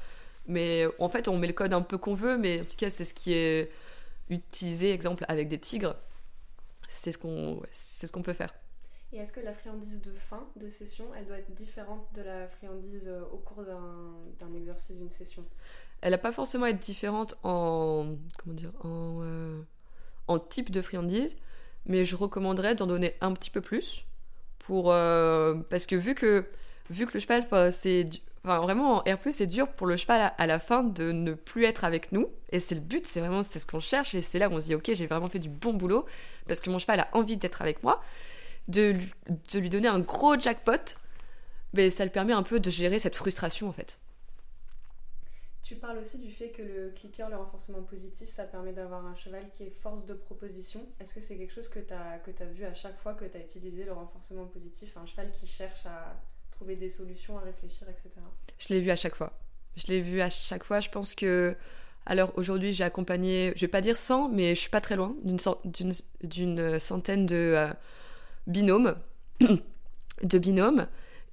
mais 0.49 0.87
en 0.99 1.09
fait 1.09 1.29
on 1.29 1.39
met 1.39 1.47
le 1.47 1.53
code 1.53 1.73
un 1.73 1.83
peu 1.83 1.99
qu'on 1.99 2.15
veut, 2.15 2.37
mais 2.37 2.61
en 2.63 2.65
tout 2.65 2.77
cas 2.77 2.91
c'est 2.91 3.05
ce 3.05 3.15
qui 3.15 3.33
est 3.33 3.71
utilisé 4.31 4.93
exemple 4.93 5.25
avec 5.29 5.49
des 5.49 5.59
tigres. 5.59 5.97
C'est 6.89 7.13
ce 7.13 7.19
qu'on 7.19 7.63
ce 7.71 8.11
qu'on 8.11 8.23
peut 8.23 8.33
faire. 8.33 8.53
Et 9.13 9.17
est-ce 9.17 9.33
que 9.33 9.41
la 9.41 9.55
friandise 9.55 10.03
de 10.03 10.13
fin 10.13 10.47
de 10.57 10.69
session, 10.69 11.07
elle 11.17 11.27
doit 11.27 11.39
être 11.39 11.55
différente 11.55 12.07
de 12.15 12.23
la 12.23 12.47
friandise 12.47 13.05
euh, 13.07 13.23
au 13.33 13.39
cours 13.39 13.65
d'un 13.65 14.55
exercice, 14.55 14.99
d'une 14.99 15.11
session? 15.11 15.45
Elle 16.03 16.11
n'a 16.11 16.19
pas 16.19 16.33
forcément 16.33 16.67
à 16.67 16.71
être 16.71 16.79
différente 16.79 17.35
en, 17.43 18.17
comment 18.37 18.55
dire, 18.55 18.71
en, 18.85 19.21
euh, 19.23 19.63
en 20.27 20.39
type 20.39 20.71
de 20.71 20.83
friandise, 20.83 21.37
mais 21.87 22.05
je 22.05 22.17
recommanderais 22.17 22.75
d'en 22.75 22.87
donner 22.87 23.15
un 23.23 23.33
petit 23.33 23.51
peu 23.51 23.63
plus. 23.63 24.05
Pour, 24.59 24.93
euh, 24.93 25.55
parce 25.71 25.87
que 25.87 25.97
vu 25.97 26.15
que, 26.15 26.45
vu 26.91 27.07
que 27.07 27.15
le 27.15 27.21
cheval, 27.21 27.73
c'est 27.73 28.07
Enfin, 28.45 28.61
vraiment, 28.61 28.97
en 28.97 28.99
R+, 29.01 29.19
c'est 29.31 29.47
dur 29.47 29.69
pour 29.69 29.87
le 29.87 29.97
cheval 29.97 30.33
à, 30.37 30.47
la 30.47 30.59
fin 30.59 30.85
de 30.85 31.13
ne 31.13 31.35
plus 31.35 31.65
être 31.65 31.85
avec 31.85 32.13
nous. 32.13 32.29
Et 32.51 32.61
c'est 32.61 32.75
le 32.75 32.81
but, 32.81 33.07
c'est 33.07 33.21
vraiment 33.21 33.43
c'est 33.43 33.59
ce 33.59 33.67
qu'on 33.67 33.81
cherche. 33.81 34.15
Et 34.15 34.21
c'est 34.21 34.39
là 34.39 34.49
où 34.49 34.53
on 34.53 34.61
se 34.61 34.67
dit, 34.67 34.75
ok, 34.75 34.91
j'ai 34.93 35.07
vraiment 35.07 35.29
fait 35.29 35.39
du 35.39 35.49
bon 35.49 35.75
boulot 35.75 36.07
parce 36.47 36.61
que 36.61 36.71
mon 36.71 36.79
cheval 36.79 37.01
a 37.01 37.09
envie 37.13 37.37
d'être 37.37 37.63
avec 37.63 37.83
moi 37.83 38.01
de, 38.69 38.99
lui 39.55 39.71
donner 39.71 39.89
un 39.89 39.99
gros 39.99 40.39
jackpot, 40.39 40.97
mais 41.73 41.91
ça 41.91 42.05
le 42.05 42.11
permet 42.11 42.33
un 42.33 42.43
peu 42.43 42.61
de 42.61 42.71
gérer 42.71 42.99
cette 42.99 43.17
frustration 43.17 43.69
en 43.69 43.73
fait. 43.73 43.99
Tu 45.63 45.77
parles 45.77 45.99
aussi 45.99 46.19
du 46.19 46.31
fait 46.31 46.51
que 46.51 46.63
le 46.63 46.95
clicker, 46.97 47.29
le 47.29 47.37
renforcement 47.37 47.83
positif, 47.83 48.31
ça 48.31 48.45
permet 48.45 48.73
d'avoir 48.73 49.05
un 49.05 49.15
cheval 49.15 49.51
qui 49.51 49.65
est 49.65 49.71
force 49.83 50.07
de 50.07 50.15
proposition. 50.15 50.81
Est-ce 50.99 51.13
que 51.13 51.21
c'est 51.21 51.37
quelque 51.37 51.53
chose 51.53 51.69
que 51.69 51.81
tu 51.81 51.93
as, 51.93 52.19
que 52.21 52.31
as 52.43 52.47
vu 52.47 52.65
à 52.65 52.73
chaque 52.73 52.99
fois 52.99 53.13
que 53.13 53.27
tu 53.27 53.37
as 53.37 53.41
utilisé 53.41 53.85
le 53.85 53.93
renforcement 53.93 54.47
positif? 54.47 54.97
Un 54.97 55.05
cheval 55.05 55.31
qui 55.33 55.47
cherche 55.47 55.85
à 55.85 56.17
des 56.67 56.89
solutions, 56.89 57.39
à 57.39 57.43
réfléchir, 57.43 57.89
etc. 57.89 58.11
Je 58.59 58.69
l'ai 58.75 58.81
vu 58.81 58.91
à 58.91 58.97
chaque 58.97 59.15
fois. 59.15 59.33
Je 59.77 59.87
l'ai 59.89 60.01
vu 60.01 60.21
à 60.21 60.31
chaque 60.31 60.65
fois. 60.65 60.81
Je 60.81 60.89
pense 60.91 61.15
que. 61.15 61.57
Alors 62.07 62.33
aujourd'hui, 62.37 62.73
j'ai 62.73 62.85
accompagné, 62.85 63.53
je 63.55 63.61
vais 63.61 63.69
pas 63.69 63.83
dire 63.83 63.97
100, 63.97 64.31
mais 64.31 64.55
je 64.55 64.61
suis 64.61 64.71
pas 64.71 64.81
très 64.81 64.97
loin 64.97 65.15
d'une 65.25 65.39
cent- 65.39 65.61
d'une- 65.65 65.93
d'une 66.23 66.79
centaine 66.79 67.27
de 67.27 67.37
euh, 67.37 67.69
binômes. 68.47 68.97
de 70.23 70.39
binômes. 70.39 70.87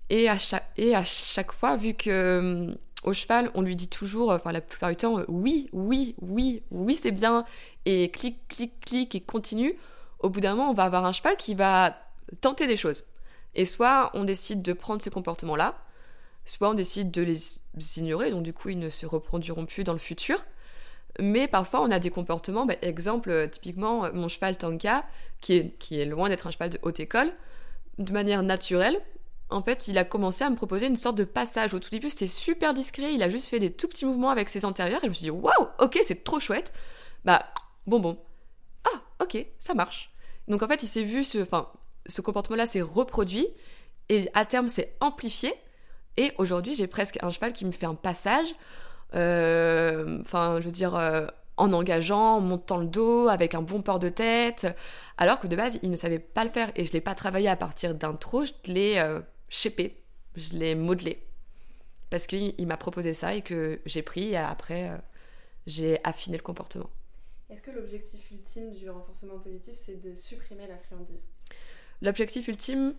Et 0.09 0.27
à, 0.29 0.38
chaque, 0.38 1.51
fois, 1.53 1.77
vu 1.77 1.93
que 1.93 2.09
euh, 2.09 2.75
au 3.03 3.13
cheval, 3.13 3.49
on 3.55 3.61
lui 3.61 3.75
dit 3.75 3.88
toujours, 3.88 4.31
enfin 4.31 4.51
la 4.51 4.61
plupart 4.61 4.89
du 4.89 4.97
temps, 4.97 5.21
oui, 5.27 5.69
oui, 5.71 6.15
oui, 6.21 6.61
oui, 6.71 6.93
c'est 6.95 7.11
bien, 7.11 7.45
et 7.85 8.11
clic, 8.11 8.47
clic, 8.49 8.79
clic, 8.81 9.15
et 9.15 9.21
continue, 9.21 9.75
au 10.19 10.29
bout 10.29 10.41
d'un 10.41 10.51
moment, 10.55 10.69
on 10.69 10.73
va 10.73 10.83
avoir 10.83 11.05
un 11.05 11.11
cheval 11.11 11.38
qui 11.38 11.55
va 11.55 11.97
tenter 12.41 12.67
des 12.67 12.75
choses. 12.75 13.05
Et 13.55 13.65
soit 13.65 14.11
on 14.13 14.23
décide 14.25 14.61
de 14.61 14.73
prendre 14.73 15.01
ces 15.01 15.09
comportements-là, 15.09 15.77
soit 16.45 16.69
on 16.69 16.73
décide 16.73 17.09
de 17.09 17.21
les 17.21 17.37
ignorer, 17.97 18.29
donc 18.31 18.43
du 18.43 18.53
coup 18.53 18.69
ils 18.69 18.79
ne 18.79 18.89
se 18.89 19.05
reproduiront 19.05 19.65
plus 19.65 19.83
dans 19.83 19.93
le 19.93 19.99
futur. 19.99 20.43
Mais 21.19 21.47
parfois 21.47 21.81
on 21.81 21.91
a 21.91 21.99
des 21.99 22.09
comportements, 22.09 22.65
bah, 22.65 22.75
exemple 22.81 23.29
euh, 23.29 23.47
typiquement 23.47 24.05
euh, 24.05 24.11
mon 24.13 24.27
cheval 24.27 24.57
Tanka, 24.57 25.05
qui 25.39 25.53
est, 25.53 25.77
qui 25.77 25.99
est 25.99 26.05
loin 26.05 26.27
d'être 26.27 26.45
un 26.47 26.51
cheval 26.51 26.69
de 26.69 26.79
haute 26.81 26.99
école, 26.99 27.31
de 27.97 28.11
manière 28.11 28.43
naturelle, 28.43 28.99
en 29.49 29.61
fait 29.63 29.87
il 29.87 29.97
a 29.97 30.03
commencé 30.03 30.43
à 30.43 30.49
me 30.49 30.57
proposer 30.57 30.87
une 30.87 30.97
sorte 30.97 31.15
de 31.15 31.23
passage. 31.23 31.73
Au 31.73 31.79
tout 31.79 31.89
début 31.89 32.09
c'était 32.09 32.27
super 32.27 32.73
discret, 32.73 33.13
il 33.13 33.23
a 33.23 33.29
juste 33.29 33.47
fait 33.47 33.59
des 33.59 33.71
tout 33.71 33.87
petits 33.87 34.05
mouvements 34.05 34.29
avec 34.29 34.49
ses 34.49 34.65
antérieurs, 34.65 35.01
et 35.03 35.05
je 35.05 35.09
me 35.09 35.13
suis 35.13 35.23
dit 35.23 35.31
waouh, 35.31 35.67
ok 35.79 35.99
c'est 36.01 36.25
trop 36.25 36.41
chouette. 36.41 36.73
Bah 37.23 37.45
bon 37.87 37.99
bon, 38.01 38.19
ah 38.83 39.01
ok 39.23 39.45
ça 39.57 39.73
marche. 39.73 40.11
Donc 40.49 40.61
en 40.63 40.67
fait 40.67 40.83
il 40.83 40.87
s'est 40.87 41.03
vu 41.03 41.23
enfin 41.41 41.71
ce 42.07 42.21
comportement-là 42.21 42.65
s'est 42.65 42.81
reproduit 42.81 43.47
et 44.09 44.29
à 44.33 44.45
terme 44.45 44.67
c'est 44.67 44.95
amplifié. 44.99 45.53
Et 46.17 46.31
aujourd'hui, 46.37 46.75
j'ai 46.75 46.87
presque 46.87 47.17
un 47.21 47.29
cheval 47.29 47.51
qui 47.51 47.65
me 47.65 47.71
fait 47.71 47.85
un 47.85 47.95
passage, 47.95 48.47
euh, 49.15 50.23
je 50.23 50.63
veux 50.63 50.71
dire, 50.71 50.95
euh, 50.95 51.27
en 51.57 51.73
engageant, 51.73 52.37
en 52.37 52.41
montant 52.41 52.77
le 52.77 52.87
dos, 52.87 53.27
avec 53.27 53.53
un 53.53 53.61
bon 53.61 53.81
port 53.81 53.99
de 53.99 54.09
tête, 54.09 54.67
alors 55.17 55.39
que 55.39 55.47
de 55.47 55.55
base, 55.55 55.79
il 55.83 55.89
ne 55.89 55.95
savait 55.95 56.19
pas 56.19 56.43
le 56.43 56.49
faire. 56.49 56.71
Et 56.75 56.85
je 56.85 56.89
ne 56.89 56.93
l'ai 56.93 57.01
pas 57.01 57.15
travaillé 57.15 57.47
à 57.49 57.55
partir 57.55 57.93
d'intro, 57.95 58.45
je 58.45 58.53
l'ai 58.65 58.97
euh, 58.97 59.19
shapé, 59.49 60.01
je 60.35 60.53
l'ai 60.53 60.75
modelé. 60.75 61.21
Parce 62.09 62.27
qu'il 62.27 62.53
il 62.57 62.67
m'a 62.67 62.77
proposé 62.77 63.13
ça 63.13 63.35
et 63.35 63.41
que 63.41 63.81
j'ai 63.85 64.01
pris, 64.01 64.29
et 64.29 64.37
après, 64.37 64.89
euh, 64.89 64.97
j'ai 65.67 65.99
affiné 66.03 66.37
le 66.37 66.43
comportement. 66.43 66.89
Est-ce 67.49 67.61
que 67.61 67.71
l'objectif 67.71 68.31
ultime 68.31 68.71
du 68.71 68.89
renforcement 68.89 69.39
positif, 69.39 69.75
c'est 69.75 70.01
de 70.01 70.15
supprimer 70.15 70.67
la 70.67 70.77
friandise? 70.77 71.34
L'objectif 72.05 72.47
ultime, 72.47 72.95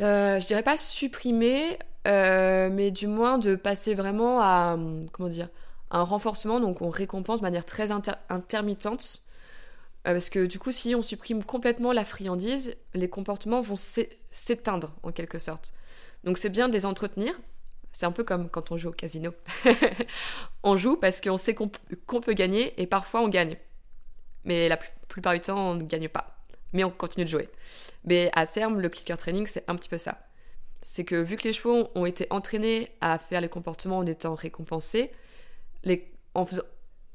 euh, 0.00 0.38
je 0.40 0.46
dirais 0.46 0.62
pas 0.62 0.78
supprimer, 0.78 1.78
euh, 2.06 2.70
mais 2.70 2.90
du 2.90 3.06
moins 3.06 3.38
de 3.38 3.56
passer 3.56 3.94
vraiment 3.94 4.40
à 4.40 4.74
hum, 4.74 5.08
comment 5.10 5.28
dire 5.28 5.48
un 5.90 6.02
renforcement. 6.02 6.60
Donc 6.60 6.82
on 6.82 6.88
récompense 6.90 7.40
de 7.40 7.44
manière 7.44 7.64
très 7.64 7.90
inter- 7.90 8.12
intermittente. 8.28 9.22
Euh, 10.06 10.12
parce 10.14 10.30
que 10.30 10.46
du 10.46 10.58
coup, 10.58 10.72
si 10.72 10.94
on 10.94 11.02
supprime 11.02 11.44
complètement 11.44 11.92
la 11.92 12.04
friandise, 12.04 12.76
les 12.94 13.08
comportements 13.10 13.60
vont 13.60 13.76
s'é- 13.76 14.10
s'éteindre 14.30 14.94
en 15.02 15.12
quelque 15.12 15.38
sorte. 15.38 15.74
Donc 16.24 16.38
c'est 16.38 16.50
bien 16.50 16.68
de 16.68 16.74
les 16.74 16.86
entretenir. 16.86 17.38
C'est 17.92 18.06
un 18.06 18.12
peu 18.12 18.24
comme 18.24 18.50
quand 18.50 18.72
on 18.72 18.76
joue 18.78 18.90
au 18.90 18.92
casino. 18.92 19.32
on 20.62 20.76
joue 20.76 20.96
parce 20.96 21.20
qu'on 21.20 21.36
sait 21.36 21.54
qu'on 21.54 22.20
peut 22.20 22.34
gagner 22.34 22.80
et 22.80 22.86
parfois 22.86 23.22
on 23.22 23.28
gagne. 23.28 23.56
Mais 24.44 24.68
la 24.68 24.76
pl- 24.78 24.90
plupart 25.08 25.34
du 25.34 25.40
temps, 25.40 25.72
on 25.72 25.74
ne 25.76 25.84
gagne 25.84 26.08
pas. 26.08 26.37
Mais 26.72 26.84
on 26.84 26.90
continue 26.90 27.24
de 27.24 27.30
jouer. 27.30 27.48
Mais 28.04 28.30
à 28.34 28.46
terme, 28.46 28.80
le 28.80 28.88
clicker 28.88 29.16
training, 29.16 29.46
c'est 29.46 29.64
un 29.68 29.76
petit 29.76 29.88
peu 29.88 29.98
ça. 29.98 30.18
C'est 30.82 31.04
que 31.04 31.16
vu 31.16 31.36
que 31.36 31.44
les 31.44 31.52
chevaux 31.52 31.88
ont 31.94 32.06
été 32.06 32.26
entraînés 32.30 32.90
à 33.00 33.18
faire 33.18 33.40
les 33.40 33.48
comportements 33.48 33.98
en 33.98 34.06
étant 34.06 34.34
récompensés, 34.34 35.10
en 36.34 36.44
faisant, 36.44 36.62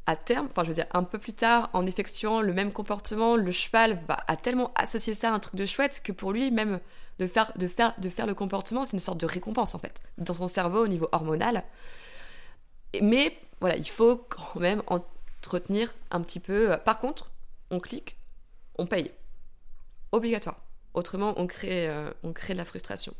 à 0.05 0.17
terme, 0.17 0.47
enfin 0.47 0.63
je 0.63 0.67
veux 0.67 0.73
dire 0.73 0.87
un 0.93 1.03
peu 1.03 1.17
plus 1.17 1.31
tard, 1.31 1.69
en 1.71 1.85
effectuant 1.85 2.41
le 2.41 2.51
même 2.51 2.73
comportement, 2.73 3.37
le 3.37 3.51
cheval 3.53 3.97
va 4.05 4.17
a 4.27 4.35
tellement 4.35 4.73
associé 4.75 5.13
ça 5.13 5.29
à 5.29 5.33
un 5.33 5.39
truc 5.39 5.55
de 5.55 5.65
chouette 5.65 6.01
que 6.03 6.11
pour 6.11 6.33
lui, 6.33 6.51
même 6.51 6.81
de 7.19 7.27
faire, 7.27 7.53
le 7.57 8.33
comportement, 8.33 8.83
c'est 8.83 8.93
une 8.93 8.99
sorte 8.99 9.21
de 9.21 9.25
récompense 9.25 9.75
en 9.75 9.79
fait, 9.79 10.01
dans 10.17 10.33
son 10.33 10.49
cerveau 10.49 10.83
au 10.83 10.87
niveau 10.87 11.07
hormonal. 11.13 11.63
Mais 13.01 13.37
voilà, 13.61 13.77
il 13.77 13.87
faut 13.87 14.17
quand 14.17 14.59
même 14.59 14.83
entretenir 14.87 15.93
un 16.11 16.21
petit 16.21 16.41
peu. 16.41 16.75
Par 16.83 16.99
contre, 16.99 17.31
on 17.71 17.79
clique, 17.79 18.17
on 18.77 18.85
paye. 18.85 19.11
Obligatoire. 20.13 20.61
Autrement, 20.93 21.33
on 21.37 21.47
crée, 21.47 21.89
euh, 21.89 22.09
on 22.23 22.31
crée 22.33 22.53
de 22.53 22.59
la 22.59 22.65
frustration. 22.65 23.13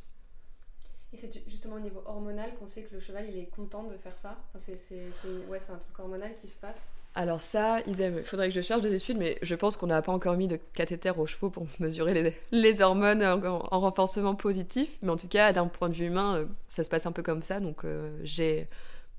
Et 1.13 1.17
c'est 1.17 1.32
justement 1.47 1.75
au 1.75 1.79
niveau 1.79 2.01
hormonal 2.06 2.53
qu'on 2.60 2.65
sait 2.67 2.82
que 2.82 2.93
le 2.95 2.99
cheval 2.99 3.25
il 3.29 3.38
est 3.38 3.45
content 3.45 3.84
de 3.84 3.97
faire 3.97 4.17
ça? 4.17 4.36
Enfin, 4.49 4.63
c'est, 4.65 4.77
c'est, 4.77 5.03
c'est- 5.21 5.45
ouais, 5.49 5.60
c'est 5.62 5.71
un 5.71 5.77
truc 5.77 5.99
hormonal 5.99 6.32
qui 6.41 6.47
se 6.47 6.60
passe. 6.60 6.89
Alors 7.15 7.41
ça, 7.41 7.82
idem, 7.86 8.17
il 8.17 8.23
faudrait 8.25 8.49
que 8.49 8.56
je 8.56 8.62
cherche 8.62 8.82
des 8.82 8.95
études, 8.95 9.17
mais 9.19 9.38
je 9.43 9.53
pense 9.53 9.77
qu'on 9.77 9.86
n'a 9.88 10.01
pas 10.01 10.12
encore 10.12 10.36
mis 10.36 10.47
de 10.47 10.58
cathéter 10.73 11.12
aux 11.12 11.27
chevaux 11.27 11.51
pour 11.51 11.67
mesurer 11.79 12.13
les, 12.15 12.34
les 12.51 12.82
hormones 12.82 13.23
en, 13.23 13.43
en 13.71 13.79
renforcement 13.79 14.34
positif. 14.34 14.97
Mais 15.03 15.10
en 15.12 15.17
tout 15.17 15.27
cas, 15.27 15.53
d'un 15.53 15.67
point 15.67 15.89
de 15.89 15.93
vue 15.93 16.08
humain, 16.08 16.38
euh, 16.38 16.45
ça 16.69 16.84
se 16.84 16.89
passe 16.89 17.06
un 17.06 17.12
peu 17.12 17.21
comme 17.23 17.43
ça. 17.43 17.60
Donc 17.60 17.86
euh, 17.86 18.17
j'ai, 18.23 18.67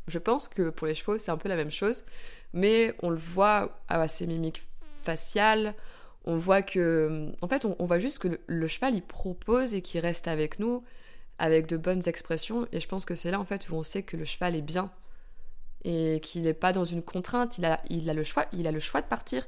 je 0.09 0.19
pense 0.19 0.49
que 0.49 0.71
pour 0.71 0.89
les 0.89 0.95
chevaux, 0.95 1.19
c'est 1.19 1.31
un 1.33 1.37
peu 1.39 1.49
la 1.49 1.57
même 1.57 1.71
chose. 1.71 2.05
Mais 2.53 2.95
on 3.03 3.11
le 3.11 3.17
voit 3.19 3.79
à 3.89 4.09
ses 4.09 4.27
mimiques 4.27 4.63
faciales. 5.05 5.75
On 6.25 6.39
voit 6.39 6.63
que, 6.63 7.33
en 7.43 7.49
fait, 7.49 7.65
on, 7.65 7.85
voit 7.85 7.99
juste 7.99 8.19
que 8.19 8.41
le, 8.47 8.69
cheval, 8.69 8.95
il 8.95 9.03
propose 9.03 9.75
et 9.75 9.83
qu'il 9.83 10.01
reste 10.01 10.27
avec 10.27 10.59
nous 10.59 10.83
avec 11.39 11.67
de 11.67 11.77
bonnes 11.77 12.03
expressions. 12.07 12.67
Et 12.73 12.81
je 12.81 12.89
pense 12.89 13.05
que 13.05 13.15
c'est 13.15 13.31
là, 13.31 13.39
en 13.39 13.45
fait, 13.45 13.69
où 13.69 13.75
on 13.75 13.83
sait 13.83 14.03
que 14.03 14.17
le 14.17 14.25
cheval 14.25 14.57
est 14.57 14.63
bien 14.63 14.91
et 15.85 16.21
qu'il 16.23 16.45
n'est 16.45 16.55
pas 16.55 16.73
dans 16.73 16.85
une 16.85 17.03
contrainte. 17.03 17.59
Il 17.59 17.67
a, 17.67 17.81
il 17.91 18.09
a 18.09 18.15
le 18.15 18.25
choix, 18.25 18.47
il 18.53 18.67
a 18.67 18.73
le 18.73 18.81
choix 18.81 19.03
de 19.03 19.07
partir. 19.07 19.47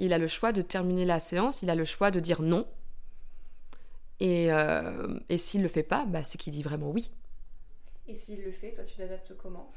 Il 0.00 0.12
a 0.12 0.18
le 0.18 0.26
choix 0.26 0.52
de 0.52 0.62
terminer 0.62 1.04
la 1.04 1.20
séance. 1.20 1.62
Il 1.62 1.70
a 1.70 1.74
le 1.74 1.84
choix 1.84 2.10
de 2.10 2.18
dire 2.18 2.42
non. 2.42 2.66
Et, 4.20 4.52
euh, 4.52 5.20
et 5.28 5.36
s'il 5.36 5.62
le 5.62 5.68
fait 5.68 5.84
pas, 5.84 6.04
bah, 6.06 6.24
c'est 6.24 6.38
qu'il 6.38 6.52
dit 6.52 6.62
vraiment 6.62 6.90
oui. 6.90 7.10
Et 8.08 8.16
s'il 8.16 8.42
le 8.42 8.50
fait, 8.50 8.72
toi 8.72 8.84
tu 8.84 8.96
t'adaptes 8.96 9.36
comment? 9.36 9.70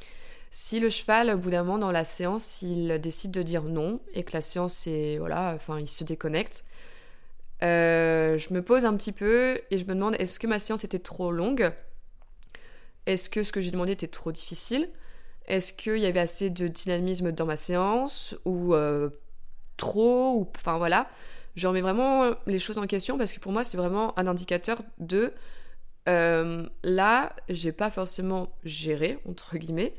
Si 0.51 0.79
le 0.79 0.89
cheval, 0.89 1.31
au 1.31 1.37
bout 1.37 1.49
d'un 1.49 1.63
moment 1.63 1.79
dans 1.79 1.91
la 1.91 2.03
séance, 2.03 2.61
il 2.61 2.99
décide 2.99 3.31
de 3.31 3.41
dire 3.41 3.63
non 3.63 4.01
et 4.13 4.23
que 4.23 4.33
la 4.33 4.41
séance 4.41 4.85
est 4.87 5.17
voilà, 5.17 5.53
enfin, 5.55 5.79
il 5.79 5.87
se 5.87 6.03
déconnecte. 6.03 6.65
euh, 7.63 8.37
je 8.37 8.53
me 8.53 8.61
pose 8.63 8.85
un 8.85 8.95
petit 8.97 9.11
peu 9.11 9.61
et 9.71 9.77
je 9.77 9.85
me 9.85 9.93
demande 9.95 10.15
est-ce 10.19 10.39
que 10.39 10.47
ma 10.47 10.59
séance 10.59 10.83
était 10.83 10.99
trop 10.99 11.31
longue? 11.31 11.71
Est-ce 13.05 13.29
que 13.29 13.43
ce 13.43 13.51
que 13.51 13.61
j'ai 13.61 13.71
demandé 13.71 13.93
était 13.93 14.07
trop 14.07 14.31
difficile? 14.31 14.89
Est-ce 15.47 15.73
qu'il 15.73 15.97
y 15.97 16.05
avait 16.05 16.19
assez 16.19 16.49
de 16.49 16.67
dynamisme 16.67 17.31
dans 17.31 17.45
ma 17.45 17.55
séance 17.57 18.35
ou 18.45 18.75
euh, 18.75 19.09
trop 19.77 20.35
ou 20.39 20.49
enfin 20.57 20.77
voilà 20.77 21.09
je 21.55 21.67
remets 21.67 21.81
vraiment 21.81 22.31
les 22.47 22.59
choses 22.59 22.77
en 22.77 22.87
question 22.87 23.17
parce 23.17 23.33
que 23.33 23.39
pour 23.39 23.51
moi 23.51 23.63
c'est 23.63 23.77
vraiment 23.77 24.17
un 24.19 24.27
indicateur 24.27 24.81
de 24.99 25.33
euh, 26.09 26.67
là 26.83 27.35
j'ai 27.49 27.71
pas 27.71 27.91
forcément 27.91 28.51
géré 28.63 29.19
entre 29.29 29.57
guillemets 29.57 29.93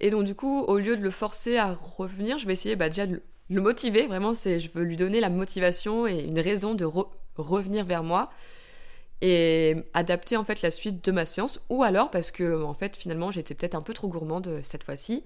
et 0.00 0.10
donc 0.10 0.24
du 0.24 0.34
coup 0.34 0.60
au 0.62 0.78
lieu 0.78 0.96
de 0.96 1.02
le 1.02 1.10
forcer 1.10 1.56
à 1.56 1.72
revenir 1.74 2.38
je 2.38 2.46
vais 2.46 2.52
essayer 2.52 2.76
bah, 2.76 2.88
déjà 2.88 3.06
de 3.06 3.22
le- 3.50 3.60
motiver 3.60 4.06
vraiment 4.06 4.34
c'est 4.34 4.60
je 4.60 4.70
veux 4.72 4.82
lui 4.84 4.96
donner 4.96 5.20
la 5.20 5.30
motivation 5.30 6.06
et 6.06 6.20
une 6.20 6.40
raison 6.40 6.74
de 6.74 6.84
re- 6.84 7.08
revenir 7.36 7.84
vers 7.84 8.02
moi 8.02 8.30
et 9.20 9.76
adapter 9.94 10.36
en 10.36 10.44
fait 10.44 10.62
la 10.62 10.70
suite 10.70 11.04
de 11.04 11.12
ma 11.12 11.24
séance 11.24 11.60
ou 11.70 11.82
alors 11.82 12.10
parce 12.10 12.30
que 12.30 12.62
en 12.64 12.74
fait 12.74 12.96
finalement 12.96 13.30
j'étais 13.30 13.54
peut-être 13.54 13.74
un 13.74 13.82
peu 13.82 13.94
trop 13.94 14.08
gourmande 14.08 14.60
cette 14.62 14.84
fois-ci 14.84 15.24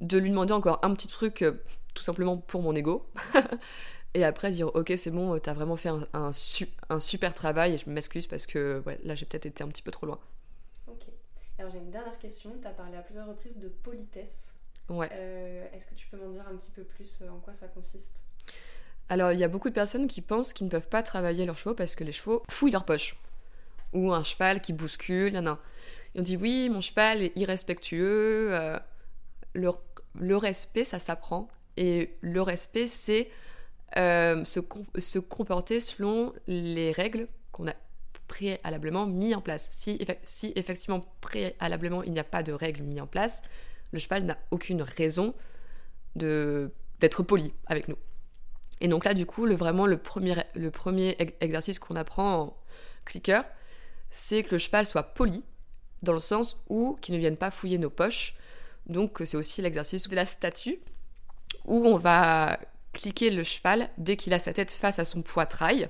de 0.00 0.18
lui 0.18 0.30
demander 0.30 0.54
encore 0.54 0.80
un 0.82 0.94
petit 0.94 1.08
truc 1.08 1.42
euh, 1.42 1.62
tout 1.94 2.02
simplement 2.04 2.36
pour 2.38 2.62
mon 2.62 2.74
ego 2.74 3.06
et 4.14 4.24
après 4.24 4.50
dire 4.50 4.74
ok 4.74 4.92
c'est 4.96 5.10
bon 5.10 5.38
t'as 5.38 5.54
vraiment 5.54 5.76
fait 5.76 5.90
un, 5.90 6.06
un, 6.12 6.32
su- 6.32 6.68
un 6.90 7.00
super 7.00 7.34
travail 7.34 7.74
et 7.74 7.78
je 7.78 7.88
m'excuse 7.90 8.26
parce 8.26 8.46
que 8.46 8.82
là 9.04 9.14
j'ai 9.14 9.26
peut-être 9.26 9.46
été 9.46 9.64
un 9.64 9.68
petit 9.68 9.82
peu 9.82 9.90
trop 9.90 10.06
loin. 10.06 10.18
Alors 11.62 11.72
j'ai 11.72 11.78
une 11.78 11.92
dernière 11.92 12.18
question. 12.18 12.50
Tu 12.60 12.66
as 12.66 12.72
parlé 12.72 12.96
à 12.96 13.02
plusieurs 13.02 13.28
reprises 13.28 13.56
de 13.56 13.68
politesse. 13.68 14.52
ouais 14.88 15.08
Euh, 15.12 15.64
est-ce 15.72 15.86
que 15.86 15.94
tu 15.94 16.08
peux 16.08 16.16
m'en 16.16 16.30
dire 16.30 16.44
un 16.48 16.56
petit 16.56 16.72
peu 16.72 16.82
plus 16.82 17.20
euh, 17.22 17.30
en 17.30 17.38
quoi 17.38 17.54
ça 17.54 17.68
consiste? 17.68 18.10
Alors, 19.08 19.30
il 19.30 19.38
y 19.38 19.44
a 19.44 19.48
beaucoup 19.48 19.68
de 19.68 19.74
personnes 19.74 20.08
qui 20.08 20.22
pensent 20.22 20.52
qu'ils 20.52 20.66
ne 20.66 20.72
peuvent 20.72 20.88
pas 20.88 21.04
travailler 21.04 21.46
leurs 21.46 21.56
chevaux 21.56 21.76
parce 21.76 21.94
que 21.94 22.02
les 22.02 22.10
chevaux 22.10 22.42
fouillent 22.50 22.72
leur 22.72 22.84
poche. 22.84 23.14
Ou 23.92 24.12
un 24.12 24.24
cheval 24.24 24.60
qui 24.60 24.72
bouscule, 24.72 25.28
il 25.28 25.36
y 25.36 25.38
en 25.38 25.46
a. 25.46 25.60
Et 26.16 26.18
on 26.18 26.22
dit 26.22 26.36
oui, 26.36 26.68
mon 26.68 26.80
cheval 26.80 27.22
est 27.22 27.32
irrespectueux. 27.36 28.52
euh, 28.52 28.76
le, 29.54 29.70
le 30.18 30.36
respect, 30.36 30.82
ça 30.82 30.98
s'apprend. 30.98 31.46
Et 31.76 32.16
le 32.22 32.42
respect, 32.42 32.88
c'est 32.88 33.30
euh, 33.96 34.42
se 34.44 35.18
comporter 35.20 35.78
selon 35.78 36.32
les 36.48 36.90
règles 36.90 37.28
qu'on 37.52 37.68
a 37.68 37.74
préalablement 38.28 39.06
mis 39.06 39.34
en 39.34 39.40
place. 39.40 39.70
Si, 39.72 40.04
si 40.24 40.52
effectivement 40.56 41.04
préalablement 41.20 42.02
il 42.02 42.12
n'y 42.12 42.18
a 42.20 42.24
pas 42.24 42.42
de 42.42 42.52
règles 42.52 42.82
mises 42.82 43.00
en 43.00 43.06
place, 43.06 43.42
le 43.92 43.98
cheval 43.98 44.24
n'a 44.24 44.38
aucune 44.50 44.82
raison 44.82 45.34
d'être 46.14 47.22
poli 47.22 47.52
avec 47.66 47.88
nous. 47.88 47.96
Et 48.80 48.88
donc 48.88 49.04
là, 49.04 49.14
du 49.14 49.26
coup, 49.26 49.46
le, 49.46 49.54
vraiment, 49.54 49.86
le 49.86 49.96
premier, 49.96 50.34
le 50.54 50.70
premier 50.70 51.14
ex- 51.18 51.34
exercice 51.40 51.78
qu'on 51.78 51.94
apprend 51.94 52.34
en 52.34 52.56
clicker, 53.04 53.44
c'est 54.10 54.42
que 54.42 54.50
le 54.52 54.58
cheval 54.58 54.86
soit 54.86 55.14
poli, 55.14 55.44
dans 56.02 56.12
le 56.12 56.20
sens 56.20 56.58
où 56.68 56.96
qu'il 57.00 57.14
ne 57.14 57.20
vienne 57.20 57.36
pas 57.36 57.50
fouiller 57.50 57.78
nos 57.78 57.90
poches. 57.90 58.34
Donc 58.86 59.22
c'est 59.24 59.36
aussi 59.36 59.62
l'exercice 59.62 60.08
de 60.08 60.16
la 60.16 60.26
statue, 60.26 60.80
où 61.64 61.86
on 61.86 61.96
va 61.96 62.58
cliquer 62.92 63.30
le 63.30 63.44
cheval 63.44 63.88
dès 63.98 64.16
qu'il 64.16 64.34
a 64.34 64.38
sa 64.38 64.52
tête 64.52 64.72
face 64.72 64.98
à 64.98 65.04
son 65.04 65.22
poitrail, 65.22 65.88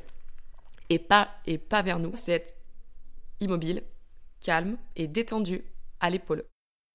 et 0.92 0.98
pas, 0.98 1.30
et 1.46 1.58
pas 1.58 1.82
vers 1.82 1.98
nous. 1.98 2.12
C'est 2.14 2.32
être 2.32 2.54
immobile, 3.40 3.82
calme 4.40 4.76
et 4.96 5.08
détendu 5.08 5.64
à 6.00 6.10
l'épaule. 6.10 6.44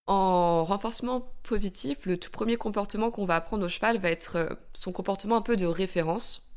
En 0.05 0.63
renforcement 0.63 1.33
positif, 1.43 2.05
le 2.05 2.17
tout 2.17 2.31
premier 2.31 2.55
comportement 2.55 3.11
qu'on 3.11 3.25
va 3.25 3.35
apprendre 3.35 3.65
au 3.65 3.69
cheval 3.69 3.97
va 3.97 4.09
être 4.09 4.37
euh, 4.37 4.49
son 4.73 4.93
comportement 4.93 5.35
un 5.35 5.41
peu 5.41 5.57
de 5.57 5.65
référence, 5.65 6.47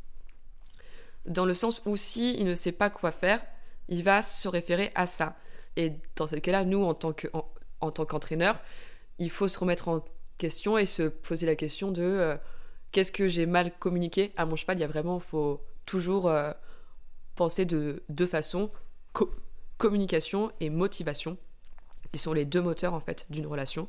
dans 1.27 1.45
le 1.45 1.55
sens 1.55 1.83
où 1.85 1.97
si 1.97 2.35
il 2.39 2.47
ne 2.47 2.55
sait 2.55 2.73
pas 2.73 2.91
quoi 2.91 3.11
faire, 3.11 3.45
il 3.89 4.05
va 4.05 4.23
se 4.23 4.47
référer 4.47 4.93
à 4.95 5.07
ça. 5.07 5.37
Et 5.77 5.93
dans 6.17 6.27
ce 6.27 6.37
cas-là, 6.37 6.65
nous, 6.65 6.85
en 6.85 6.95
tant, 6.95 7.13
tant 7.13 8.07
qu'entraîneur, 8.07 8.59
il 9.19 9.31
faut 9.31 9.49
se 9.49 9.59
remettre 9.59 9.89
en 9.89 10.05
question 10.39 10.79
et 10.79 10.87
se 10.87 11.03
poser 11.03 11.47
la 11.47 11.57
question 11.57 11.91
de 11.91 12.03
euh, 12.03 12.37
qu'est-ce 12.93 13.13
que 13.13 13.27
j'ai 13.27 13.47
mal 13.47 13.77
communiqué 13.79 14.33
à 14.37 14.47
mon 14.47 14.57
cheval? 14.57 14.79
Il 14.79 14.81
y 14.81 14.85
a 14.85 14.89
vraiment, 14.89 15.19
faut 15.19 15.61
toujours 15.87 16.29
euh, 16.29 16.53
penser 17.35 17.65
de 17.65 18.03
deux 18.09 18.27
façons 18.27 18.71
communication 19.81 20.53
et 20.61 20.69
motivation 20.69 21.39
qui 22.13 22.19
sont 22.19 22.35
les 22.35 22.45
deux 22.45 22.61
moteurs 22.61 22.93
en 22.93 23.01
fait 23.01 23.27
d'une 23.31 23.47
relation. 23.47 23.89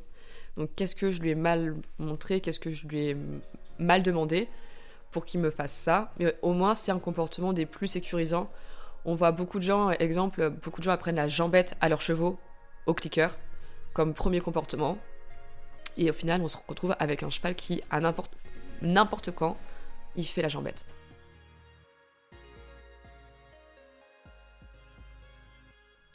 Donc 0.56 0.70
qu'est-ce 0.74 0.94
que 0.94 1.10
je 1.10 1.20
lui 1.20 1.30
ai 1.30 1.34
mal 1.34 1.76
montré, 1.98 2.40
qu'est-ce 2.40 2.60
que 2.60 2.70
je 2.70 2.86
lui 2.86 3.10
ai 3.10 3.16
mal 3.78 4.02
demandé 4.02 4.48
pour 5.10 5.26
qu'il 5.26 5.40
me 5.40 5.50
fasse 5.50 5.72
ça? 5.72 6.12
Mais 6.18 6.34
au 6.40 6.52
moins 6.52 6.74
c'est 6.74 6.92
un 6.92 6.98
comportement 6.98 7.52
des 7.52 7.66
plus 7.66 7.88
sécurisants. 7.88 8.50
On 9.04 9.14
voit 9.14 9.32
beaucoup 9.32 9.58
de 9.58 9.64
gens, 9.64 9.90
exemple, 9.90 10.50
beaucoup 10.50 10.80
de 10.80 10.84
gens 10.84 10.92
apprennent 10.92 11.16
la 11.16 11.28
jambette 11.28 11.76
à 11.80 11.88
leurs 11.88 12.00
chevaux 12.00 12.38
au 12.86 12.94
clicker 12.94 13.36
comme 13.92 14.14
premier 14.14 14.40
comportement. 14.40 14.98
Et 15.98 16.08
au 16.08 16.14
final, 16.14 16.40
on 16.40 16.48
se 16.48 16.56
retrouve 16.68 16.96
avec 16.98 17.22
un 17.22 17.28
cheval 17.28 17.54
qui, 17.54 17.82
à 17.90 18.00
n'importe, 18.00 18.32
n'importe 18.80 19.30
quand, 19.30 19.58
il 20.16 20.24
fait 20.24 20.40
la 20.40 20.48
jambette. 20.48 20.86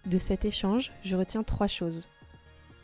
De 0.08 0.20
cet 0.20 0.46
échange, 0.46 0.94
je 1.04 1.18
retiens 1.18 1.44
trois 1.44 1.68
choses. 1.68 2.08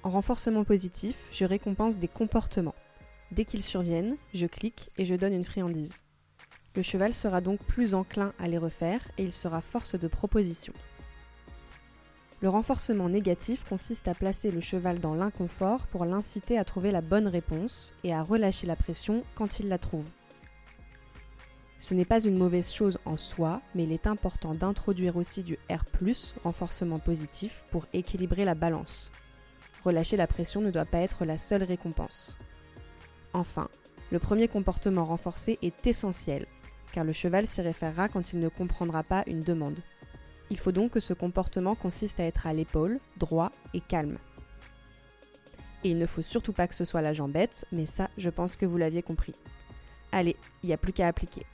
En 0.03 0.09
renforcement 0.09 0.65
positif, 0.65 1.15
je 1.31 1.45
récompense 1.45 1.97
des 1.97 2.09
comportements. 2.09 2.75
Dès 3.31 3.45
qu'ils 3.45 3.62
surviennent, 3.62 4.17
je 4.33 4.45
clique 4.45 4.89
et 4.97 5.05
je 5.05 5.15
donne 5.15 5.31
une 5.31 5.45
friandise. 5.45 6.01
Le 6.75 6.81
cheval 6.81 7.13
sera 7.13 7.39
donc 7.39 7.63
plus 7.63 7.93
enclin 7.93 8.33
à 8.39 8.49
les 8.49 8.57
refaire 8.57 8.99
et 9.17 9.23
il 9.23 9.31
sera 9.31 9.62
force 9.62 9.97
de 9.97 10.09
proposition. 10.09 10.73
Le 12.41 12.49
renforcement 12.49 13.07
négatif 13.07 13.63
consiste 13.63 14.09
à 14.09 14.15
placer 14.15 14.51
le 14.51 14.59
cheval 14.59 14.99
dans 14.99 15.15
l'inconfort 15.15 15.88
pour 15.88 16.03
l'inciter 16.03 16.57
à 16.57 16.65
trouver 16.65 16.91
la 16.91 16.99
bonne 16.99 17.29
réponse 17.29 17.95
et 18.03 18.13
à 18.13 18.21
relâcher 18.21 18.67
la 18.67 18.75
pression 18.75 19.23
quand 19.36 19.62
il 19.62 19.69
la 19.69 19.77
trouve. 19.77 20.09
Ce 21.84 21.93
n'est 21.93 22.06
pas 22.06 22.24
une 22.24 22.38
mauvaise 22.38 22.72
chose 22.72 22.98
en 23.04 23.17
soi, 23.17 23.62
mais 23.76 23.84
il 23.84 23.91
est 23.91 24.08
important 24.08 24.54
d'introduire 24.54 25.17
aussi 25.17 25.43
du 25.43 25.58
R, 25.69 25.84
renforcement 26.41 26.98
positif, 26.98 27.65
pour 27.72 27.88
équilibrer 27.91 28.46
la 28.46 28.56
balance. 28.56 29.12
Relâcher 29.84 30.15
la 30.15 30.26
pression 30.26 30.62
ne 30.62 30.72
doit 30.72 30.86
pas 30.86 31.00
être 31.00 31.26
la 31.26 31.38
seule 31.38 31.63
récompense. 31.63 32.38
Enfin, 33.34 33.67
le 34.13 34.19
premier 34.19 34.48
comportement 34.48 35.04
renforcé 35.04 35.60
est 35.62 35.86
essentiel, 35.86 36.46
car 36.93 37.04
le 37.04 37.12
cheval 37.12 37.46
s'y 37.48 37.62
référera 37.62 38.08
quand 38.08 38.32
il 38.32 38.39
ne 38.39 38.48
comprendra 38.48 39.04
pas 39.04 39.26
une 39.28 39.41
demande. 39.41 39.80
Il 40.52 40.60
faut 40.60 40.72
donc 40.72 40.91
que 40.91 41.02
ce 41.02 41.13
comportement 41.13 41.76
consiste 41.76 42.22
à 42.22 42.24
être 42.24 42.48
à 42.48 42.54
l'épaule, 42.54 43.02
droit 43.17 43.52
et 43.74 43.82
calme. 43.82 44.19
Et 45.84 45.89
il 45.89 45.98
ne 45.98 46.06
faut 46.06 46.22
surtout 46.22 46.54
pas 46.54 46.69
que 46.69 46.76
ce 46.76 46.86
soit 46.86 47.02
la 47.02 47.12
jambette, 47.12 47.65
mais 47.74 47.86
ça, 47.86 48.10
je 48.17 48.30
pense 48.30 48.56
que 48.56 48.65
vous 48.65 48.78
l'aviez 48.78 49.04
compris. 49.04 49.36
Allez, 50.13 50.38
il 50.63 50.67
n'y 50.67 50.74
a 50.74 50.78
plus 50.78 50.93
qu'à 50.93 51.08
appliquer. 51.08 51.46